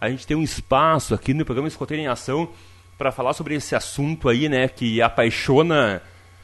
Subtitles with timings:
[0.00, 2.48] a gente tem um espaço aqui no programa Escoteiro em Ação
[2.96, 6.00] para falar sobre esse assunto aí, né, que apaixona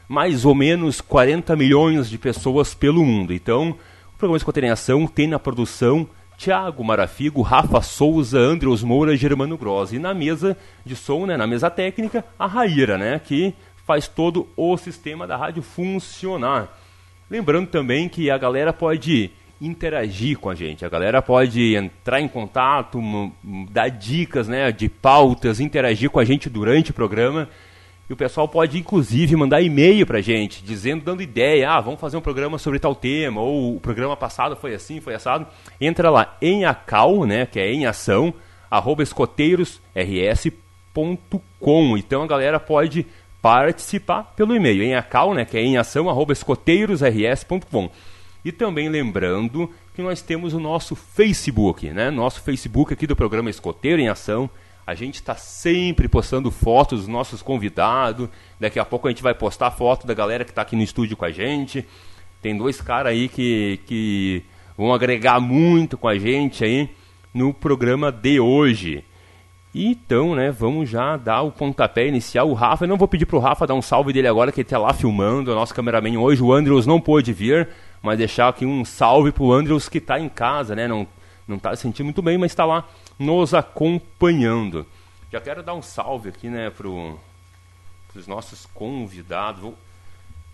[0.06, 3.32] mais ou menos 40 milhões de pessoas pelo mundo.
[3.32, 3.74] Então,
[4.22, 9.96] programa Escoteiro em Ação tem na produção Tiago Marafigo, Rafa Souza, Andrews Moura, Germano Grossi.
[9.96, 13.52] E na mesa de som, né, na mesa técnica, a Raíra, né, que
[13.84, 16.68] faz todo o sistema da rádio funcionar.
[17.28, 20.84] Lembrando também que a galera pode interagir com a gente.
[20.84, 23.00] A galera pode entrar em contato,
[23.72, 27.48] dar dicas né, de pautas, interagir com a gente durante o programa.
[28.08, 32.16] E o pessoal pode, inclusive, mandar e-mail pra gente, dizendo, dando ideia, ah, vamos fazer
[32.16, 35.46] um programa sobre tal tema, ou o programa passado foi assim, foi assado.
[35.80, 38.34] Entra lá em acal, né, que é em ação,
[38.70, 41.96] arroba escoteirosrs.com.
[41.96, 43.06] Então a galera pode
[43.40, 47.90] participar pelo e-mail, em acal, né, que é em ação, arroba escoteirosrs.com.
[48.44, 53.50] E também lembrando que nós temos o nosso Facebook, né, nosso Facebook aqui do programa
[53.50, 54.50] Escoteiro em Ação,
[54.92, 58.28] a gente está sempre postando fotos dos nossos convidados.
[58.60, 61.16] Daqui a pouco a gente vai postar foto da galera que está aqui no estúdio
[61.16, 61.86] com a gente.
[62.42, 64.42] Tem dois caras aí que, que
[64.76, 66.90] vão agregar muito com a gente aí
[67.32, 69.02] no programa de hoje.
[69.74, 72.50] Então, né, vamos já dar o pontapé inicial.
[72.50, 74.66] O Rafa, eu não vou pedir pro Rafa dar um salve dele agora, que ele
[74.66, 76.42] está lá filmando, o nosso cameraman hoje.
[76.42, 77.66] O Andrews não pôde vir,
[78.02, 80.86] mas deixar aqui um salve pro Andrews que está em casa, né?
[80.86, 81.06] Não,
[81.46, 82.88] não tá se sentindo muito bem, mas está lá
[83.18, 84.86] nos acompanhando.
[85.30, 89.72] Já quero dar um salve aqui, né, para os nossos convidados.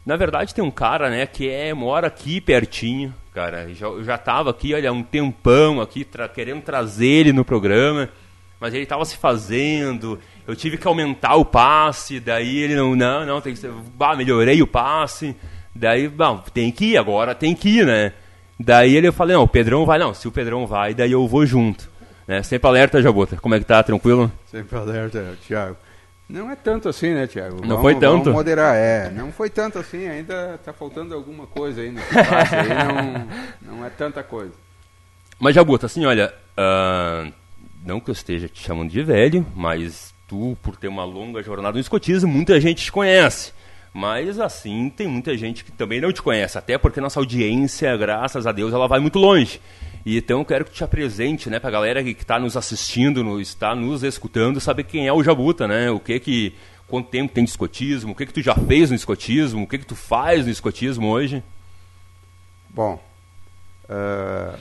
[0.06, 3.68] Na verdade, tem um cara, né, que é, mora aqui pertinho, cara.
[3.68, 8.08] Eu já estava aqui, olha, um tempão aqui, tra querendo trazer ele no programa,
[8.60, 10.18] mas ele estava se fazendo.
[10.46, 14.16] Eu tive que aumentar o passe, daí ele não, não, não, tem que ser, bah,
[14.16, 15.36] melhorei o passe.
[15.74, 18.12] Daí, bom, tem que ir agora, tem que ir, né?
[18.58, 21.26] Daí ele eu falei, não, o Pedrão vai, não, se o Pedrão vai, daí eu
[21.28, 21.88] vou junto.
[22.26, 22.42] Né?
[22.42, 23.36] Sempre alerta, Jabuta.
[23.36, 23.82] Como é que tá?
[23.82, 24.30] Tranquilo?
[24.46, 25.76] Sempre alerta, Thiago.
[26.28, 27.62] Não é tanto assim, né, Thiago?
[27.62, 28.24] Não vamos, foi tanto?
[28.24, 29.10] Vamos moderar, é.
[29.10, 34.52] Não foi tanto assim, ainda tá faltando alguma coisa aí, não, não é tanta coisa.
[35.40, 37.32] Mas, Jabuta, assim, olha, uh,
[37.82, 41.74] não que eu esteja te chamando de velho, mas tu, por ter uma longa jornada
[41.74, 43.54] no escotismo, muita gente te conhece.
[43.92, 48.46] Mas, assim, tem muita gente que também não te conhece, até porque nossa audiência, graças
[48.46, 49.60] a Deus, ela vai muito longe.
[50.16, 53.74] Então eu quero que te apresente, né, a galera que está nos assistindo, no, está
[53.74, 55.90] nos escutando, saber quem é o Jabuta, né?
[55.90, 56.54] O que que
[56.86, 59.78] quanto tempo tem de escotismo, o que que tu já fez no escotismo, o que
[59.78, 61.42] que tu faz no escotismo hoje?
[62.70, 63.02] Bom,
[63.84, 64.58] uh,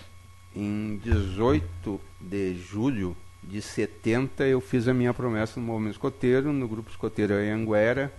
[0.53, 6.67] em 18 de julho de 70 eu fiz a minha promessa no movimento escoteiro, no
[6.67, 8.11] grupo escoteiro Anhanguera.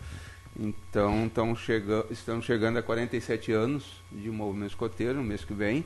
[0.58, 5.84] Então, chega, estamos chegando a 47 anos de movimento escoteiro no mês que vem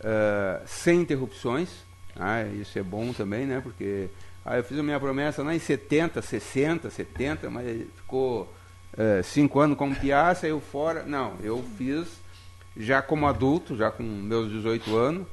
[0.00, 1.68] uh, sem interrupções.
[2.14, 3.60] Ah, isso é bom também, né?
[3.60, 4.08] Porque
[4.44, 7.66] ah, eu fiz a minha promessa lá em 70, 60, 70, mas
[7.96, 8.42] ficou
[8.92, 11.02] uh, cinco anos como piá, saiu fora.
[11.02, 12.06] Não, eu fiz
[12.76, 15.26] já como adulto, já com meus 18 anos,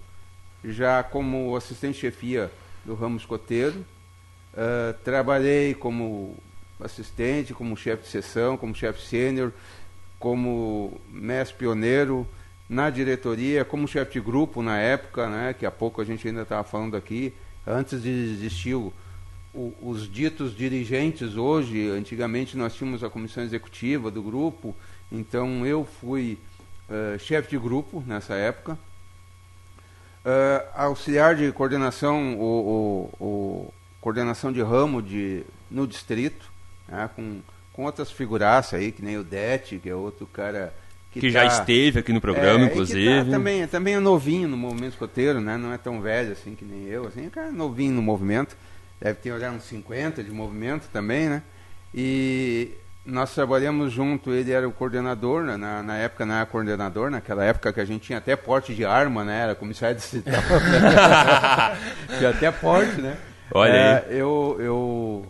[0.65, 2.51] já como assistente chefia
[2.83, 3.85] do ramo escoteiro.
[4.53, 6.35] Uh, trabalhei como
[6.79, 9.51] assistente, como chefe de sessão, como chefe sênior,
[10.19, 12.27] como mestre pioneiro
[12.69, 16.41] na diretoria, como chefe de grupo na época, né, que há pouco a gente ainda
[16.41, 17.33] estava falando aqui,
[17.65, 18.93] antes de existir o,
[19.53, 24.75] o, os ditos dirigentes hoje, antigamente nós tínhamos a comissão executiva do grupo,
[25.11, 26.37] então eu fui
[26.89, 28.77] uh, chefe de grupo nessa época,
[30.27, 36.51] Uh, auxiliar de coordenação, o, o, o, coordenação de ramo de, no distrito,
[36.87, 37.41] né, com,
[37.73, 40.73] com outras figuraças aí, que nem o Det, que é outro cara
[41.11, 43.25] que, que tá, já esteve aqui no programa, é, inclusive.
[43.25, 45.57] Tá, também, também é novinho no movimento escoteiro, né?
[45.57, 48.55] Não é tão velho assim que nem eu, assim, é cara novinho no movimento.
[48.99, 51.43] Deve ter olhado uns 50 de movimento também, né?
[51.93, 52.71] E
[53.05, 57.43] nós trabalhamos junto, ele era o coordenador, né, na, na época não era coordenador, naquela
[57.45, 59.43] época que a gente tinha até porte de arma, né?
[59.43, 60.33] Era comissário distrital.
[62.17, 63.17] tinha até porte, né?
[63.51, 64.17] Olha é, aí.
[64.19, 65.25] Eu, eu,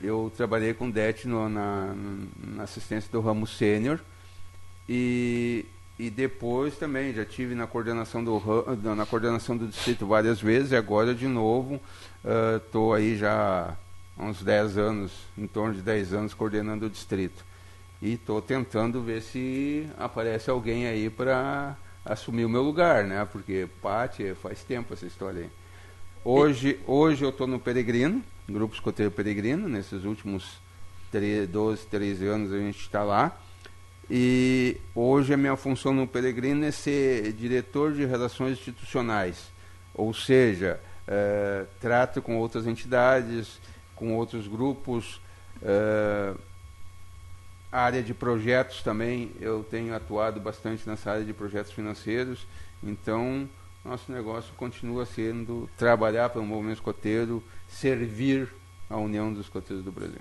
[0.00, 1.94] eu trabalhei com o DET no, na,
[2.54, 4.00] na assistência do ramo sênior
[4.88, 5.64] e,
[5.98, 8.40] e depois também já tive na coordenação do,
[8.94, 11.80] na coordenação do distrito várias vezes e agora de novo
[12.58, 13.76] estou uh, aí já
[14.18, 17.44] há uns 10 anos, em torno de 10 anos, coordenando o distrito.
[18.00, 23.26] E estou tentando ver se aparece alguém aí para assumir o meu lugar, né?
[23.30, 25.50] Porque, Pati, faz tempo essa história aí.
[26.28, 30.58] Hoje, hoje eu estou no Peregrino, Grupo Escoteiro Peregrino, nesses últimos
[31.12, 33.38] 13, 12, 13 anos a gente está lá.
[34.10, 39.52] E hoje a minha função no Peregrino é ser diretor de relações institucionais,
[39.94, 43.60] ou seja, é, trato com outras entidades,
[43.94, 45.20] com outros grupos.
[45.62, 46.36] Uh,
[47.70, 52.48] área de projetos também, eu tenho atuado bastante nessa área de projetos financeiros,
[52.82, 53.48] então
[53.86, 58.48] nosso negócio continua sendo trabalhar para o movimento escoteiro, servir
[58.88, 60.20] a União dos Escoteiros do Brasil.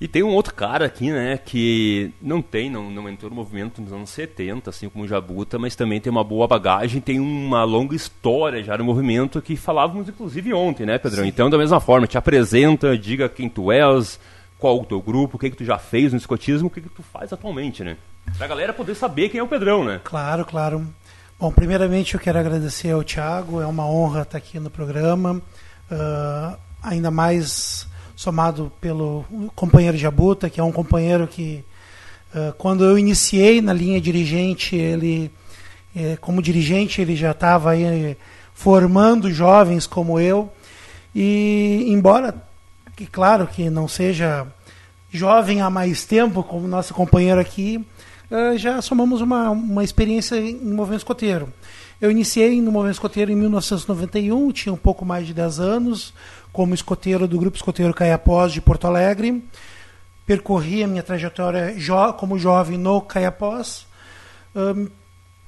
[0.00, 3.80] E tem um outro cara aqui, né, que não tem, não, não entrou no movimento
[3.80, 7.62] nos anos 70, assim como o Jabuta, mas também tem uma boa bagagem, tem uma
[7.62, 11.22] longa história já no movimento que falávamos inclusive ontem, né, Pedrão?
[11.22, 11.28] Sim.
[11.28, 14.18] Então, da mesma forma, te apresenta, diga quem tu és,
[14.58, 16.88] qual o teu grupo, o que, que tu já fez no escotismo, o que, que
[16.88, 17.96] tu faz atualmente, né?
[18.36, 20.00] Pra galera poder saber quem é o Pedrão, né?
[20.02, 20.84] Claro, claro.
[21.42, 25.42] Bom, primeiramente eu quero agradecer ao Thiago, é uma honra estar aqui no programa,
[25.90, 27.84] uh, ainda mais
[28.14, 31.64] somado pelo companheiro Jabuta, que é um companheiro que,
[32.32, 35.32] uh, quando eu iniciei na linha dirigente, ele,
[35.96, 38.16] eh, como dirigente, ele já estava aí
[38.54, 40.48] formando jovens como eu.
[41.12, 42.36] E, embora,
[42.94, 44.46] que claro que não seja
[45.10, 47.84] jovem há mais tempo, como nosso companheiro aqui,
[48.32, 51.52] uh, já somamos uma, uma experiência em movimento escoteiro.
[52.00, 56.12] Eu iniciei no movimento escoteiro em 1991, tinha um pouco mais de 10 anos,
[56.52, 59.42] como escoteiro do Grupo Escoteiro Caiapós de Porto Alegre.
[60.26, 63.86] Percorri a minha trajetória jo como jovem no Caiapós.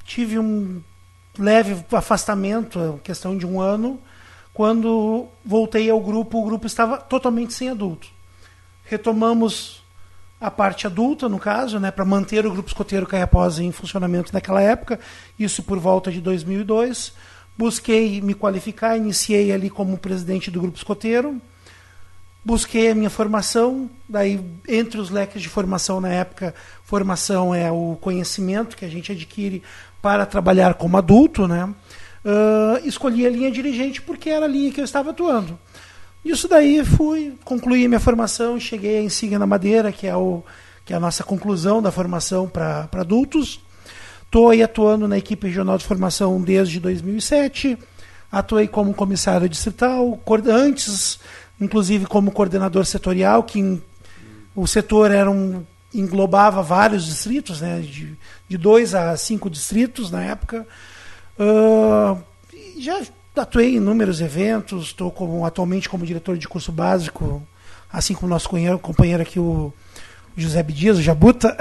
[0.04, 0.80] Tive um
[1.38, 4.00] leve afastamento, questão de um ano.
[4.52, 8.08] Quando voltei ao grupo, o grupo estava totalmente sem adulto.
[8.84, 9.83] Retomamos
[10.46, 14.60] a parte adulta, no caso, né, para manter o grupo escoteiro Caiapós em funcionamento naquela
[14.60, 15.00] época,
[15.38, 17.12] isso por volta de 2002
[17.56, 21.40] busquei me qualificar, iniciei ali como presidente do grupo escoteiro,
[22.44, 26.54] busquei a minha formação, daí entre os leques de formação na época,
[26.84, 29.62] formação é o conhecimento que a gente adquire
[30.02, 31.72] para trabalhar como adulto, né?
[32.24, 35.58] Uh, escolhi a linha dirigente porque era a linha que eu estava atuando.
[36.24, 40.42] Isso daí fui, concluí minha formação, cheguei a Insigne na Madeira, que é, o,
[40.84, 43.60] que é a nossa conclusão da formação para adultos.
[44.24, 47.78] Estou aí atuando na equipe regional de formação desde 2007.
[48.32, 51.20] Atuei como comissário distrital, antes,
[51.60, 53.82] inclusive, como coordenador setorial, que em,
[54.56, 55.62] o setor era um,
[55.94, 58.16] englobava vários distritos, né, de,
[58.48, 60.66] de dois a cinco distritos na época.
[61.38, 62.20] Uh,
[62.78, 63.00] já
[63.36, 67.42] atuei em inúmeros eventos, estou como, atualmente como diretor de curso básico,
[67.92, 68.48] assim como nosso
[68.80, 69.72] companheiro, aqui, o
[70.36, 71.56] José Dias, o Jabuta,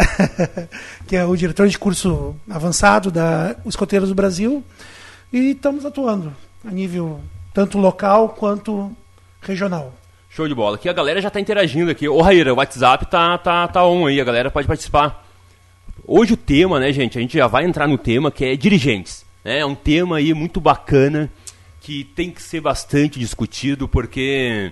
[1.08, 4.63] que é o diretor de curso avançado da Escoteiros do Brasil,
[5.32, 6.34] e estamos atuando
[6.65, 7.20] a nível
[7.53, 8.92] tanto local quanto
[9.42, 9.94] regional.
[10.30, 10.77] Show de bola.
[10.77, 12.10] Aqui a galera já está interagindo aqui.
[12.10, 15.24] Ô Raíra, o WhatsApp tá, tá, tá on aí, a galera pode participar.
[16.08, 19.24] Hoje o tema, né, gente, a gente já vai entrar no tema que é dirigentes.
[19.46, 19.60] Né?
[19.60, 21.30] É um tema aí muito bacana
[21.83, 24.71] que tem que ser bastante discutido porque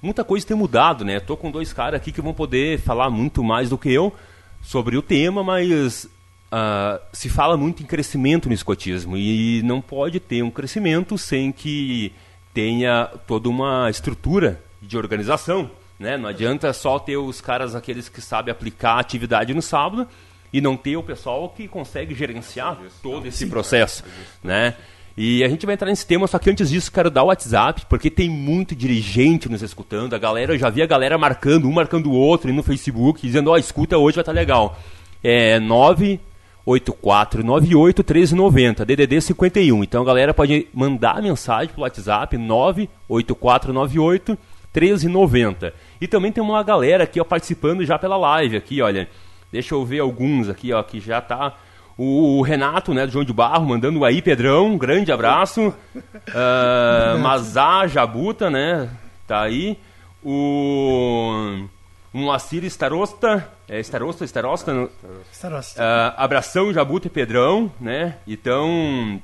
[0.00, 1.20] muita coisa tem mudado, né?
[1.20, 4.14] Tô com dois caras aqui que vão poder falar muito mais do que eu
[4.62, 10.18] sobre o tema, mas uh, se fala muito em crescimento no escotismo e não pode
[10.18, 12.14] ter um crescimento sem que
[12.54, 15.70] tenha toda uma estrutura de organização.
[15.98, 16.16] Né?
[16.16, 20.08] Não adianta só ter os caras aqueles que sabem aplicar a atividade no sábado
[20.50, 24.02] e não ter o pessoal que consegue gerenciar todo esse processo,
[24.42, 24.74] né?
[25.20, 27.84] E a gente vai entrar nesse tema, só que antes disso quero dar o WhatsApp,
[27.88, 30.14] porque tem muito dirigente nos escutando.
[30.14, 33.50] A galera, eu já vi a galera marcando, um marcando o outro no Facebook, dizendo,
[33.50, 34.78] ó, oh, escuta hoje vai estar tá legal.
[35.20, 39.82] É 98498 1390, DDD 51.
[39.82, 44.38] Então a galera pode mandar mensagem pro WhatsApp 98498
[44.72, 45.74] 1390.
[46.00, 49.08] E também tem uma galera aqui ó, participando já pela live aqui, olha.
[49.50, 51.56] Deixa eu ver alguns aqui, ó, que já tá
[51.98, 55.74] o, Renato, né, do João de Barro, mandando aí, Pedrão, um grande abraço.
[55.96, 58.88] Uh, Mazá Jabuta, né,
[59.26, 59.76] tá aí.
[60.22, 61.66] O
[62.12, 64.88] Moacir Starosta, é Starosta, Starosta?
[65.32, 65.82] Starosta.
[65.82, 69.20] Uh, abração Jabuta e Pedrão, né, então...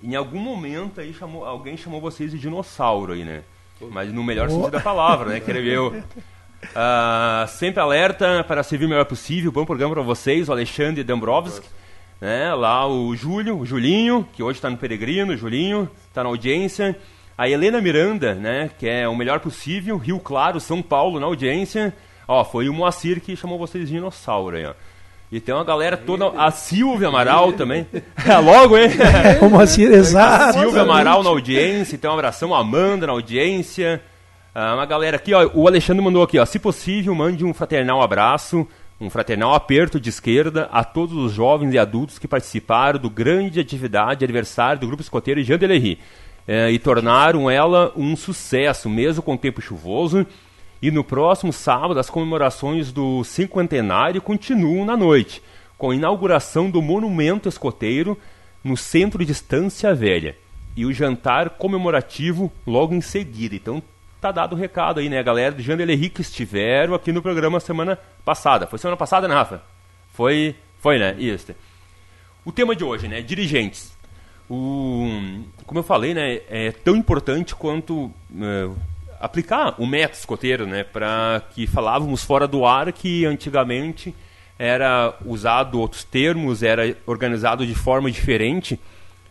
[0.00, 3.42] Em algum momento aí chamou, alguém chamou vocês de dinossauro aí, né?
[3.90, 4.50] Mas no melhor oh.
[4.50, 5.40] sentido da palavra, né?
[5.40, 6.04] Querer ver.
[6.64, 9.52] Uh, sempre alerta para servir o melhor possível.
[9.52, 11.66] Bom programa para vocês, o Alexandre Dambrovski.
[12.20, 12.52] Né?
[12.54, 16.96] Lá o Júlio, o Julinho, que hoje está no Peregrino, o Julinho, está na audiência.
[17.36, 18.70] A Helena Miranda, né?
[18.76, 19.96] que é o melhor possível.
[19.96, 21.94] Rio Claro, São Paulo, na audiência.
[22.26, 24.74] Ó, foi o Moacir que chamou vocês de dinossauro aí, ó.
[25.30, 26.28] E tem uma galera toda.
[26.40, 27.86] A Silvia Amaral também.
[28.26, 28.90] É logo, hein?
[29.42, 30.58] O Moacir, exato.
[30.58, 31.94] Silvia Amaral na audiência.
[31.94, 32.54] Então, um abração.
[32.54, 34.02] Amanda na audiência.
[34.54, 38.02] Ah, uma galera aqui, ó, o Alexandre mandou aqui, ó, se possível, mande um fraternal
[38.02, 38.66] abraço,
[39.00, 43.60] um fraternal aperto de esquerda a todos os jovens e adultos que participaram do grande
[43.60, 45.98] atividade aniversário do Grupo Escoteiro Jean Delery
[46.46, 50.26] é, e tornaram ela um sucesso, mesmo com o tempo chuvoso.
[50.80, 55.42] E no próximo sábado, as comemorações do cinquentenário continuam na noite,
[55.76, 58.18] com a inauguração do Monumento Escoteiro
[58.64, 60.36] no centro de Estância Velha
[60.76, 63.54] e o jantar comemorativo logo em seguida.
[63.54, 63.82] Então
[64.20, 65.18] tá dado o recado aí, né?
[65.18, 68.66] A galera de Jean Henrique estiveram aqui no programa semana passada.
[68.66, 69.62] Foi semana passada, né, Rafa?
[70.12, 71.14] Foi, foi, né?
[71.18, 71.54] Isso.
[72.44, 73.20] O tema de hoje, né?
[73.20, 73.96] Dirigentes.
[74.50, 75.06] O,
[75.66, 76.40] como eu falei, né?
[76.48, 78.10] É tão importante quanto
[78.40, 78.68] é,
[79.20, 80.82] aplicar o método escoteiro, né?
[80.82, 84.14] Para que falávamos fora do ar que antigamente
[84.58, 88.80] era usado outros termos, era organizado de forma diferente,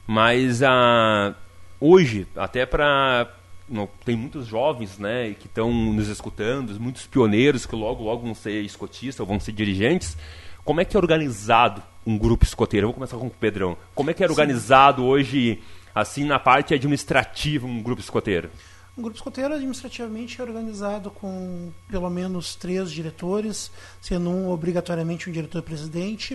[0.06, 1.34] mas a, ah,
[1.82, 3.27] hoje, até para
[3.69, 8.36] não, tem muitos jovens né, que estão nos escutando, muitos pioneiros que logo, logo vão
[8.36, 10.17] ser escotistas ou vão ser dirigentes.
[10.63, 12.86] Como é que é organizado um grupo escoteiro?
[12.86, 13.77] Eu vou começar com o Pedrão.
[13.95, 15.07] Como é que é organizado Sim.
[15.07, 18.50] hoje, assim, na parte administrativa, um grupo escoteiro?
[18.97, 23.71] Um grupo escoteiro administrativamente é organizado com pelo menos três diretores,
[24.01, 26.33] sendo um obrigatoriamente um diretor-presidente.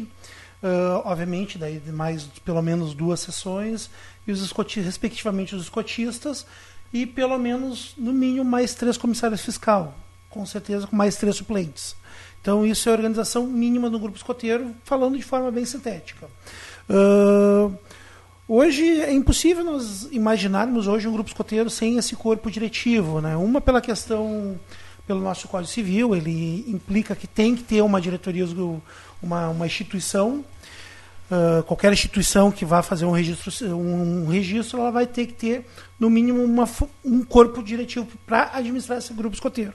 [0.62, 3.90] Uh, obviamente, daí mais pelo menos duas sessões,
[4.26, 6.46] e os escotistas, respectivamente os escotistas,
[6.92, 9.94] e pelo menos, no mínimo, mais três comissários fiscal,
[10.28, 11.96] com certeza com mais três suplentes.
[12.40, 16.26] Então, isso é a organização mínima do grupo escoteiro, falando de forma bem sintética.
[16.90, 17.72] Uh,
[18.48, 23.20] hoje é impossível nós imaginarmos hoje um grupo escoteiro sem esse corpo diretivo.
[23.20, 23.36] Né?
[23.36, 24.58] Uma pela questão,
[25.06, 28.44] pelo nosso Código Civil, ele implica que tem que ter uma diretoria,
[29.22, 30.44] uma, uma instituição
[31.32, 35.66] Uh, qualquer instituição que vá fazer um registro, um registro, ela vai ter que ter,
[35.98, 36.68] no mínimo, uma,
[37.02, 39.72] um corpo diretivo para administrar esse grupo escoteiro.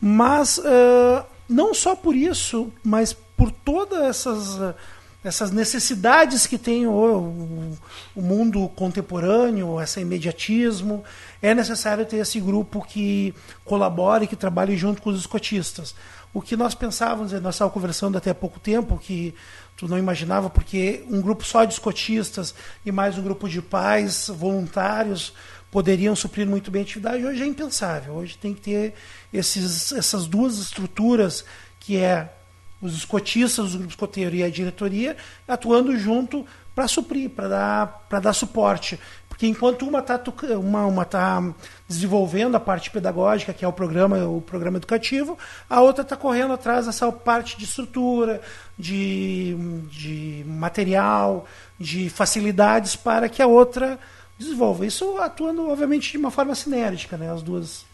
[0.00, 4.74] Mas, uh, não só por isso, mas por todas essas,
[5.22, 7.78] essas necessidades que tem o, o,
[8.16, 11.04] o mundo contemporâneo, esse imediatismo,
[11.40, 13.32] é necessário ter esse grupo que
[13.64, 15.94] colabore, que trabalhe junto com os escotistas.
[16.34, 19.34] O que nós pensávamos, nós estávamos conversando até há pouco tempo, que
[19.82, 22.54] tu não imaginava, porque um grupo só de escotistas
[22.86, 25.32] e mais um grupo de pais voluntários
[25.72, 27.26] poderiam suprir muito bem a atividade.
[27.26, 28.14] Hoje é impensável.
[28.14, 28.94] Hoje tem que ter
[29.32, 31.44] esses, essas duas estruturas,
[31.80, 32.32] que é
[32.80, 35.16] os escotistas, os grupos escoteiros e a diretoria,
[35.48, 36.46] atuando junto
[36.76, 39.00] para suprir, para dar, dar suporte.
[39.32, 40.22] Porque enquanto uma está
[40.58, 41.42] uma, uma tá
[41.88, 45.38] desenvolvendo a parte pedagógica, que é o programa, o programa educativo,
[45.70, 48.42] a outra está correndo atrás dessa parte de estrutura,
[48.78, 49.56] de,
[49.90, 51.46] de material,
[51.80, 53.98] de facilidades para que a outra
[54.38, 54.84] desenvolva.
[54.84, 57.32] Isso atuando, obviamente, de uma forma sinérgica, né?
[57.32, 57.86] As duas,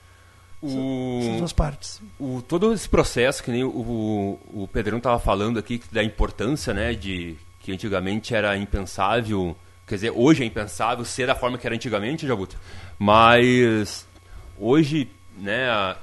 [0.60, 2.02] o, as duas partes.
[2.18, 6.74] O, todo esse processo, que nem o, o, o Pedrão estava falando aqui, da importância,
[6.74, 6.94] né?
[6.94, 9.56] De que antigamente era impensável
[9.88, 12.56] Quer dizer, hoje é impensável ser da forma que era antigamente, Jabuta.
[12.98, 14.06] Mas
[14.58, 15.96] hoje, né,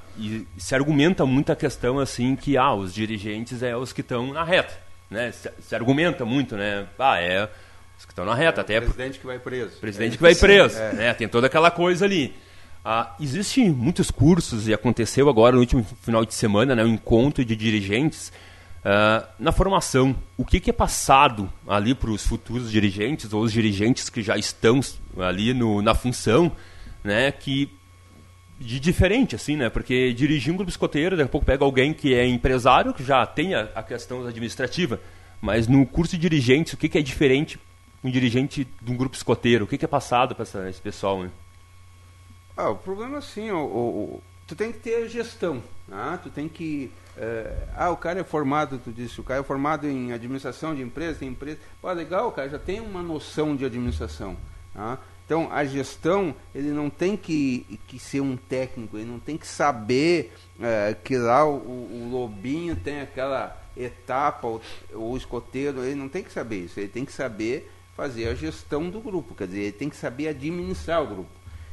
[0.58, 4.42] se argumenta muito a questão assim que ah, os dirigentes é os que estão na
[4.42, 4.74] reta,
[5.08, 5.30] né?
[5.30, 6.86] Se, se, argumenta muito, né?
[6.98, 7.48] Ah, é
[7.96, 9.78] os que estão na reta, é, até o presidente que vai preso.
[9.78, 10.92] Presidente é, que vai preso, é.
[10.92, 11.14] né?
[11.14, 12.34] Tem toda aquela coisa ali.
[12.84, 17.44] Ah, Existem muitos cursos, e aconteceu agora no último final de semana, né, um encontro
[17.44, 18.32] de dirigentes
[18.88, 20.14] ah, na formação.
[20.36, 24.36] O que, que é passado ali para os futuros dirigentes, ou os dirigentes que já
[24.36, 24.78] estão
[25.18, 26.52] ali no, na função,
[27.02, 27.68] né, que
[28.60, 29.68] de diferente, assim, né?
[29.68, 33.26] Porque dirigir um grupo escoteiro, daqui a pouco pega alguém que é empresário, que já
[33.26, 35.00] tem a, a questão administrativa,
[35.42, 37.58] mas no curso de dirigentes, o que, que é diferente
[38.04, 39.64] um dirigente de um grupo escoteiro?
[39.64, 41.30] O que, que é passado para esse pessoal, né?
[42.56, 46.20] Ah, o problema é assim, o, o, tu tem que ter gestão, né?
[46.22, 46.90] tu tem que...
[47.16, 50.82] É, ah, o cara é formado, tu disse, o cara é formado em administração de
[50.82, 51.58] empresa, tem empresa...
[51.80, 54.36] Pô, legal, o cara já tem uma noção de administração,
[54.74, 54.98] né?
[55.26, 59.46] Então, a gestão, ele não tem que, que ser um técnico, ele não tem que
[59.46, 64.60] saber é, que lá o, o, lobinho tem aquela etapa, o,
[64.94, 68.88] o escoteiro, ele não tem que saber isso, ele tem que saber fazer a gestão
[68.88, 71.30] do grupo, quer dizer, ele tem que saber administrar o grupo.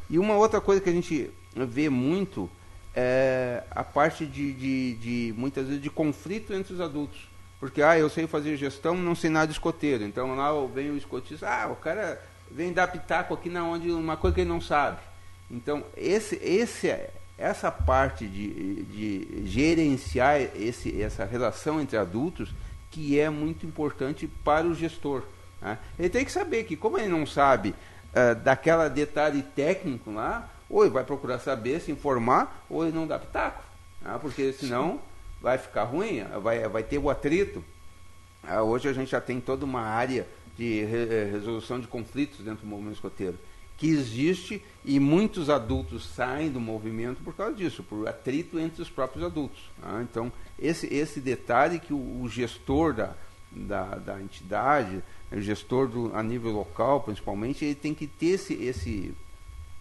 [0.09, 2.49] E uma outra coisa que a gente vê muito
[2.95, 7.27] é a parte de, de, de muitas vezes, de conflito entre os adultos.
[7.59, 10.03] Porque, ah, eu sei fazer gestão, não sei nada de escoteiro.
[10.03, 12.21] Então lá vem o escotista, ah, o cara
[12.51, 14.99] vem dar pitaco aqui na onde uma coisa que ele não sabe.
[15.49, 16.93] Então, esse, esse,
[17.37, 22.53] essa parte de, de gerenciar esse, essa relação entre adultos
[22.91, 25.23] que é muito importante para o gestor.
[25.61, 25.77] Né?
[25.97, 30.83] Ele tem que saber que, como ele não sabe uh, daquela detalhe técnico lá, ou
[30.83, 33.63] ele vai procurar saber, se informar, ou ele não dá pitaco.
[34.01, 34.17] Né?
[34.19, 34.99] Porque senão
[35.39, 37.63] vai ficar ruim, vai, vai ter o atrito.
[38.43, 40.27] Uh, hoje a gente já tem toda uma área
[40.57, 43.37] de eh, resolução de conflitos dentro do movimento escoteiro,
[43.77, 48.89] que existe e muitos adultos saem do movimento por causa disso, por atrito entre os
[48.89, 49.69] próprios adultos.
[49.79, 50.07] Né?
[50.09, 53.13] Então, esse, esse detalhe que o, o gestor da,
[53.51, 58.53] da, da, entidade, o gestor do, a nível local, principalmente, ele tem que ter esse,
[58.55, 59.13] esse,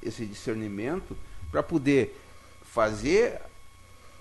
[0.03, 1.17] esse discernimento
[1.51, 2.19] para poder
[2.63, 3.41] fazer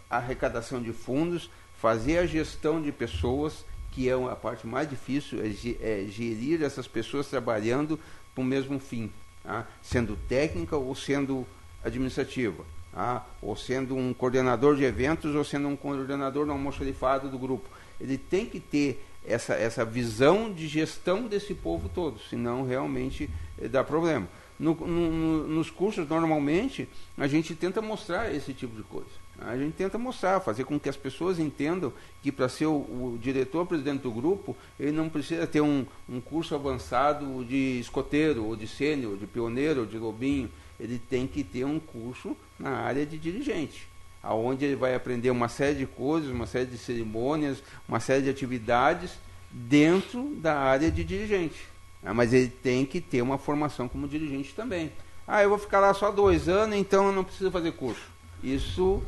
[0.09, 5.39] a arrecadação de fundos, fazer a gestão de pessoas que é a parte mais difícil,
[5.41, 5.47] é,
[5.81, 7.99] é gerir essas pessoas trabalhando
[8.33, 9.11] para o mesmo fim,
[9.43, 9.67] tá?
[9.81, 11.45] sendo técnica ou sendo
[11.83, 12.63] administrativa,
[12.93, 13.25] tá?
[13.41, 17.69] ou sendo um coordenador de eventos ou sendo um coordenador no almoxarifado do grupo.
[17.99, 23.29] Ele tem que ter essa, essa visão de gestão desse povo todo, senão realmente
[23.61, 24.27] eh, dá problema.
[24.61, 29.09] No, no, nos cursos, normalmente, a gente tenta mostrar esse tipo de coisa.
[29.39, 33.17] A gente tenta mostrar, fazer com que as pessoas entendam que para ser o, o
[33.19, 38.55] diretor, presidente do grupo, ele não precisa ter um, um curso avançado de escoteiro, ou
[38.55, 40.47] de sênior, de pioneiro, ou de lobinho.
[40.79, 43.87] Ele tem que ter um curso na área de dirigente,
[44.21, 48.29] aonde ele vai aprender uma série de coisas, uma série de cerimônias, uma série de
[48.29, 49.13] atividades
[49.49, 51.71] dentro da área de dirigente.
[52.03, 54.91] Ah, mas ele tem que ter uma formação como dirigente também.
[55.27, 58.03] Ah, eu vou ficar lá só dois anos, então eu não preciso fazer curso.
[58.43, 59.01] Isso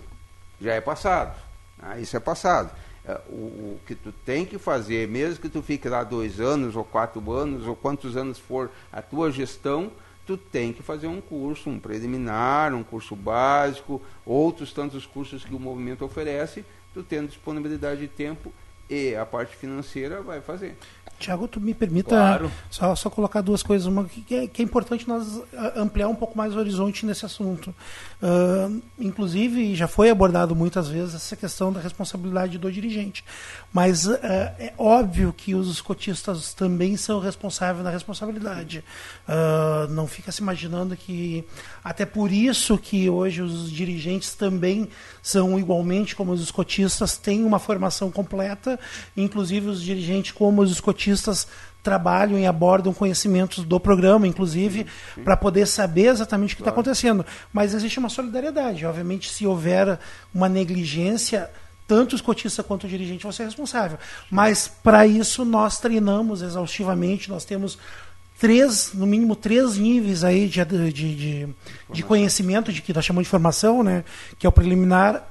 [0.61, 1.35] já é passado.
[1.81, 2.71] Ah, isso é passado.
[3.05, 6.75] É, o, o, que tu tem que fazer, mesmo que tu fique lá dois anos
[6.75, 9.91] ou quatro anos ou quantos anos for a tua gestão,
[10.25, 15.53] tu tem que fazer um curso, um preliminar, um curso básico, outros tantos cursos que
[15.53, 18.53] o movimento oferece, tu tendo disponibilidade de tempo
[18.89, 20.77] e a parte financeira vai fazer.
[21.23, 22.51] Tiago, tu me permita claro.
[22.69, 23.87] só, só colocar duas coisas.
[23.87, 27.25] Uma que é, que é, importante nós ah, ampliar um pouco mais o horizonte nesse
[27.25, 27.73] assunto.
[28.21, 33.23] Uh, inclusive, já foi abordado muitas vezes essa questão da responsabilidade do dirigente.
[33.71, 38.83] Mas uh, é óbvio que os cotistas também são responsáveis na responsabilidade.
[39.27, 41.45] Uh, não fica se imaginando que.
[41.83, 44.87] Até por isso que hoje os dirigentes também
[45.21, 48.79] são igualmente como os cotistas, têm uma formação completa,
[49.17, 51.47] inclusive os dirigentes como os cotistas
[51.83, 54.87] trabalham e abordam conhecimentos do programa, inclusive,
[55.23, 56.81] para poder saber exatamente o que está claro.
[56.81, 57.25] acontecendo.
[57.51, 58.85] Mas existe uma solidariedade.
[58.85, 59.99] Obviamente, se houver
[60.33, 61.49] uma negligência,
[61.85, 63.99] tanto os cotistas quanto o dirigente vão ser responsáveis.
[64.31, 67.77] Mas, para isso, nós treinamos exaustivamente, nós temos
[68.43, 71.55] três, no mínimo três níveis aí de, de, de,
[71.93, 74.03] de conhecimento, de que nós chamamos de formação, né?
[74.37, 75.29] que é o preliminar,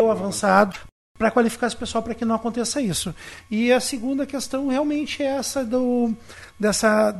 [0.00, 0.76] o avançado,
[1.16, 3.14] para qualificar esse pessoal para que não aconteça isso.
[3.48, 6.12] E a segunda questão realmente é essa do,
[6.58, 7.14] dessa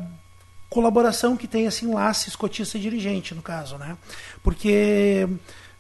[0.69, 3.97] colaboração que tem assim laço escotista e dirigente no caso, né?
[4.43, 5.29] Porque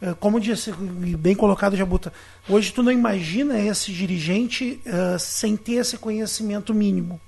[0.00, 2.12] eh, como disse bem colocado Jabuta,
[2.48, 7.20] hoje tu não imagina esse dirigente uh, sem ter esse conhecimento mínimo.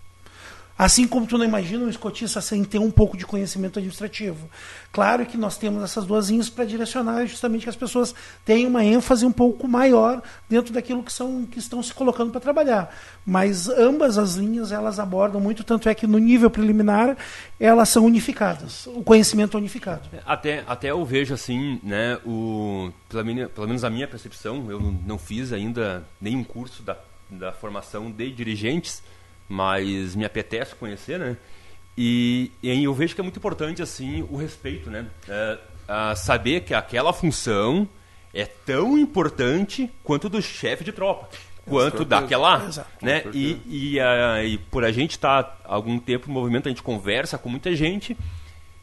[0.78, 4.48] Assim como tu não imagina um escotista sem ter um pouco de conhecimento administrativo.
[4.92, 8.84] Claro que nós temos essas duas linhas para direcionar justamente que as pessoas tenham uma
[8.84, 12.94] ênfase um pouco maior dentro daquilo que, são, que estão se colocando para trabalhar.
[13.24, 17.16] Mas ambas as linhas elas abordam muito, tanto é que no nível preliminar
[17.58, 20.08] elas são unificadas, o conhecimento é unificado.
[20.26, 24.80] Até, até eu vejo assim, né, o, pela, minha, pelo menos a minha percepção, eu
[25.06, 26.98] não fiz ainda nenhum curso da,
[27.30, 29.02] da formação de dirigentes,
[29.48, 31.37] mas me apetece conhecer, né?
[31.96, 35.06] E, e eu vejo que é muito importante assim o respeito, né?
[35.28, 35.59] É,
[36.14, 37.88] saber que aquela função
[38.35, 41.28] é tão importante quanto do chefe de tropa,
[41.64, 42.88] quanto daquela, Exato.
[43.00, 43.24] né?
[43.32, 46.82] E, e, a, e, por a gente estar tá, algum tempo no movimento, a gente
[46.82, 48.16] conversa com muita gente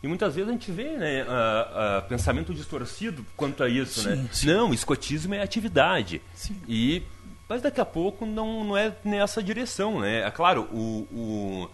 [0.02, 4.10] e muitas vezes a gente vê né, a, a pensamento distorcido quanto a isso, sim,
[4.10, 4.30] né?
[4.32, 4.48] Sim.
[4.48, 6.22] Não, escotismo é atividade.
[6.34, 6.58] Sim.
[6.68, 7.04] E
[7.54, 10.26] mas daqui a pouco não, não é nessa direção, né?
[10.26, 11.70] É claro, o, o,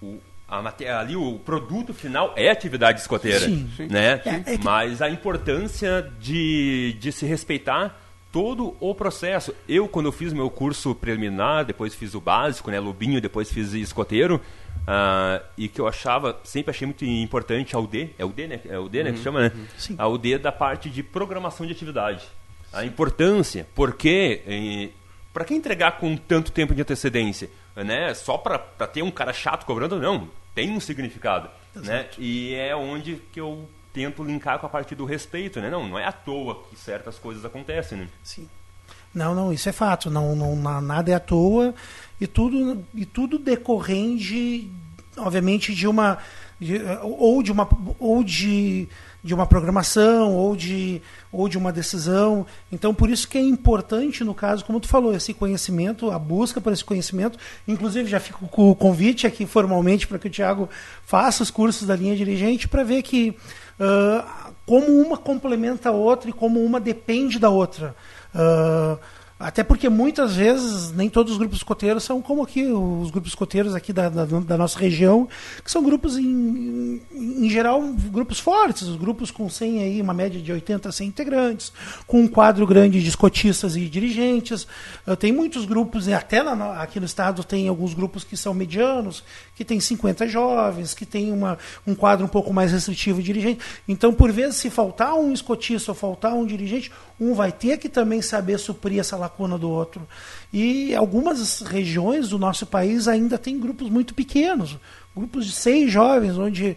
[0.00, 3.86] o a, ali o produto final é atividade escoteira, sim, sim.
[3.86, 4.22] né?
[4.24, 4.64] É, é que...
[4.64, 8.00] Mas a importância de, de se respeitar
[8.32, 9.54] todo o processo.
[9.68, 13.74] Eu, quando eu fiz meu curso preliminar, depois fiz o básico, né, lubinho, depois fiz
[13.74, 18.46] escoteiro, uh, e que eu achava, sempre achei muito importante a UD, é o D,
[18.46, 18.60] né?
[18.66, 19.52] É o D, né, que uhum, chama, né?
[19.76, 19.96] Sim.
[19.98, 22.26] A UD da parte de programação de atividade.
[22.72, 24.92] A importância, porque
[25.32, 27.50] para que entregar com tanto tempo de antecedência?
[27.76, 28.12] Né?
[28.14, 30.00] Só para ter um cara chato cobrando?
[30.00, 31.48] Não, tem um significado.
[31.74, 32.08] Né?
[32.18, 35.60] E é onde que eu tento linkar com a parte do respeito.
[35.60, 35.70] Né?
[35.70, 37.98] Não, não é à toa que certas coisas acontecem.
[37.98, 38.08] Né?
[38.22, 38.48] Sim.
[39.14, 40.10] Não, não, isso é fato.
[40.10, 41.74] Não, não, nada é à toa.
[42.20, 44.70] E tudo, e tudo decorrente,
[45.16, 46.18] obviamente, de uma.
[46.60, 47.68] De, ou de uma.
[47.98, 48.88] Ou de
[49.22, 52.46] de uma programação ou de, ou de uma decisão.
[52.72, 56.60] Então, por isso que é importante, no caso, como tu falou, esse conhecimento, a busca
[56.60, 57.38] por esse conhecimento.
[57.66, 60.68] Inclusive, já fico com o convite aqui formalmente para que o Tiago
[61.04, 63.30] faça os cursos da linha dirigente para ver que
[63.78, 67.94] uh, como uma complementa a outra e como uma depende da outra.
[68.34, 68.98] Uh,
[69.40, 73.74] até porque muitas vezes nem todos os grupos escoteiros são como aqui, os grupos escoteiros
[73.74, 75.26] aqui da, da, da nossa região,
[75.64, 80.52] que são grupos, em, em, geral, grupos fortes, grupos com 100 aí, uma média de
[80.52, 81.72] 80 a 100 integrantes,
[82.06, 84.66] com um quadro grande de escotistas e dirigentes.
[85.06, 89.24] Uh, tem muitos grupos, até na, aqui no estado tem alguns grupos que são medianos,
[89.56, 93.60] que tem 50 jovens, que tem uma, um quadro um pouco mais restritivo de dirigente.
[93.88, 97.88] Então, por vezes, se faltar um escotista ou faltar um dirigente, um vai ter que
[97.88, 99.16] também saber suprir essa
[99.58, 100.06] do outro.
[100.52, 104.78] E algumas regiões do nosso país ainda tem grupos muito pequenos,
[105.16, 106.76] grupos de seis jovens, onde,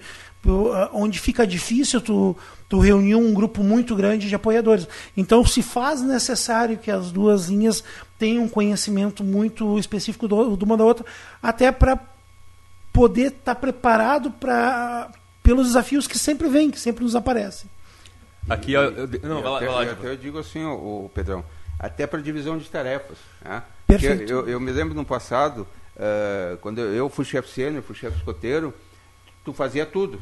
[0.91, 2.37] onde fica difícil tu,
[2.69, 4.87] tu reunir um grupo muito grande de apoiadores.
[5.15, 7.83] Então se faz necessário que as duas linhas
[8.17, 11.05] tenham um conhecimento muito específico do, de uma da outra,
[11.41, 11.99] até para
[12.91, 15.11] poder estar tá preparado para
[15.41, 17.69] pelos desafios que sempre vêm, que sempre nos aparecem.
[18.49, 21.43] Aqui, eu, eu, não, vai lá, até, vai lá, até eu digo assim, o, Pedrão,
[21.83, 23.17] até para divisão de tarefas.
[23.41, 23.61] Né?
[23.85, 24.31] Perfeito.
[24.31, 25.67] Eu, eu, me lembro no passado,
[25.97, 28.73] uh, quando eu fui chefe sênior, fui chefe escoteiro,
[29.43, 30.21] tu fazia tudo.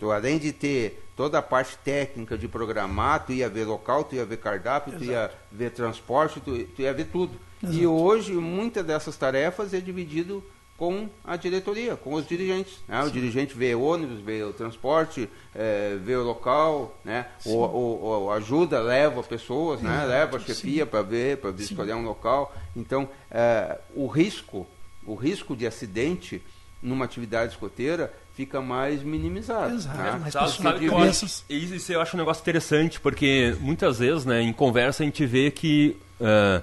[0.00, 4.16] Tu, além de ter toda a parte técnica de programar, tu ia ver local, tu
[4.16, 5.04] ia ver cardápio, Exato.
[5.04, 7.38] tu ia ver transporte, tu, tu ia ver tudo.
[7.62, 7.78] Exato.
[7.78, 10.42] E hoje, muitas dessas tarefas é dividido
[10.76, 12.78] com a diretoria, com os dirigentes.
[12.86, 13.02] Né?
[13.02, 17.26] O dirigente vê ônibus, vê o transporte, é, vê o local, né?
[17.44, 20.04] o, o, o, ajuda, leva pessoas, né?
[20.04, 22.54] leva a chefia para ver, para escolher um local.
[22.74, 24.66] Então, é, o risco,
[25.06, 26.42] o risco de acidente
[26.82, 29.74] numa atividade escoteira fica mais minimizado.
[29.74, 30.20] Exato, né?
[30.20, 34.42] mas sabe, sabe eu acho, isso eu acho um negócio interessante, porque muitas vezes, né,
[34.42, 36.62] em conversa a gente vê que uh,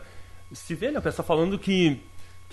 [0.53, 1.99] se vê, né, a pessoa falando que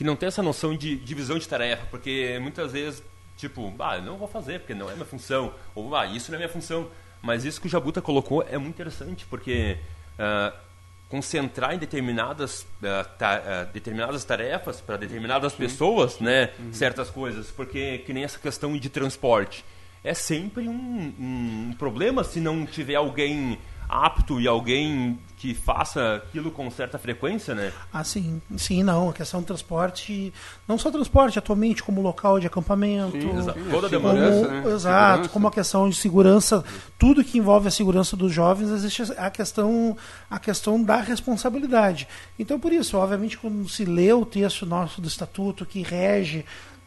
[0.01, 3.03] que não tem essa noção de divisão de tarefa, porque muitas vezes,
[3.37, 6.37] tipo, ah, eu não vou fazer porque não é minha função, ou ah, isso não
[6.37, 6.89] é minha função.
[7.21, 9.77] Mas isso que o Jabuta colocou é muito interessante, porque
[10.15, 10.57] uh,
[11.07, 15.59] concentrar em determinadas, uh, ta uh, determinadas tarefas para determinadas Sim.
[15.59, 16.73] pessoas, né, uhum.
[16.73, 19.63] certas coisas, porque que nem essa questão de transporte.
[20.03, 23.59] É sempre um, um problema se não tiver alguém
[23.90, 27.72] apto e alguém que faça aquilo com certa frequência, né?
[27.90, 28.40] Ah, sim.
[28.59, 29.09] Sim, não.
[29.09, 30.33] A questão do transporte,
[30.68, 33.18] não só transporte, atualmente como local de acampamento.
[33.20, 33.59] Sim, exato.
[33.70, 34.20] Toda a demora.
[34.20, 34.74] Como, né?
[34.74, 34.81] Exato.
[34.81, 35.29] Segurança.
[35.31, 36.64] Como a questão de segurança,
[36.98, 39.96] tudo que envolve a segurança dos jovens, existe a questão,
[40.29, 42.07] a questão da responsabilidade.
[42.38, 46.44] Então, por isso, obviamente, quando se lê o texto nosso do estatuto que rege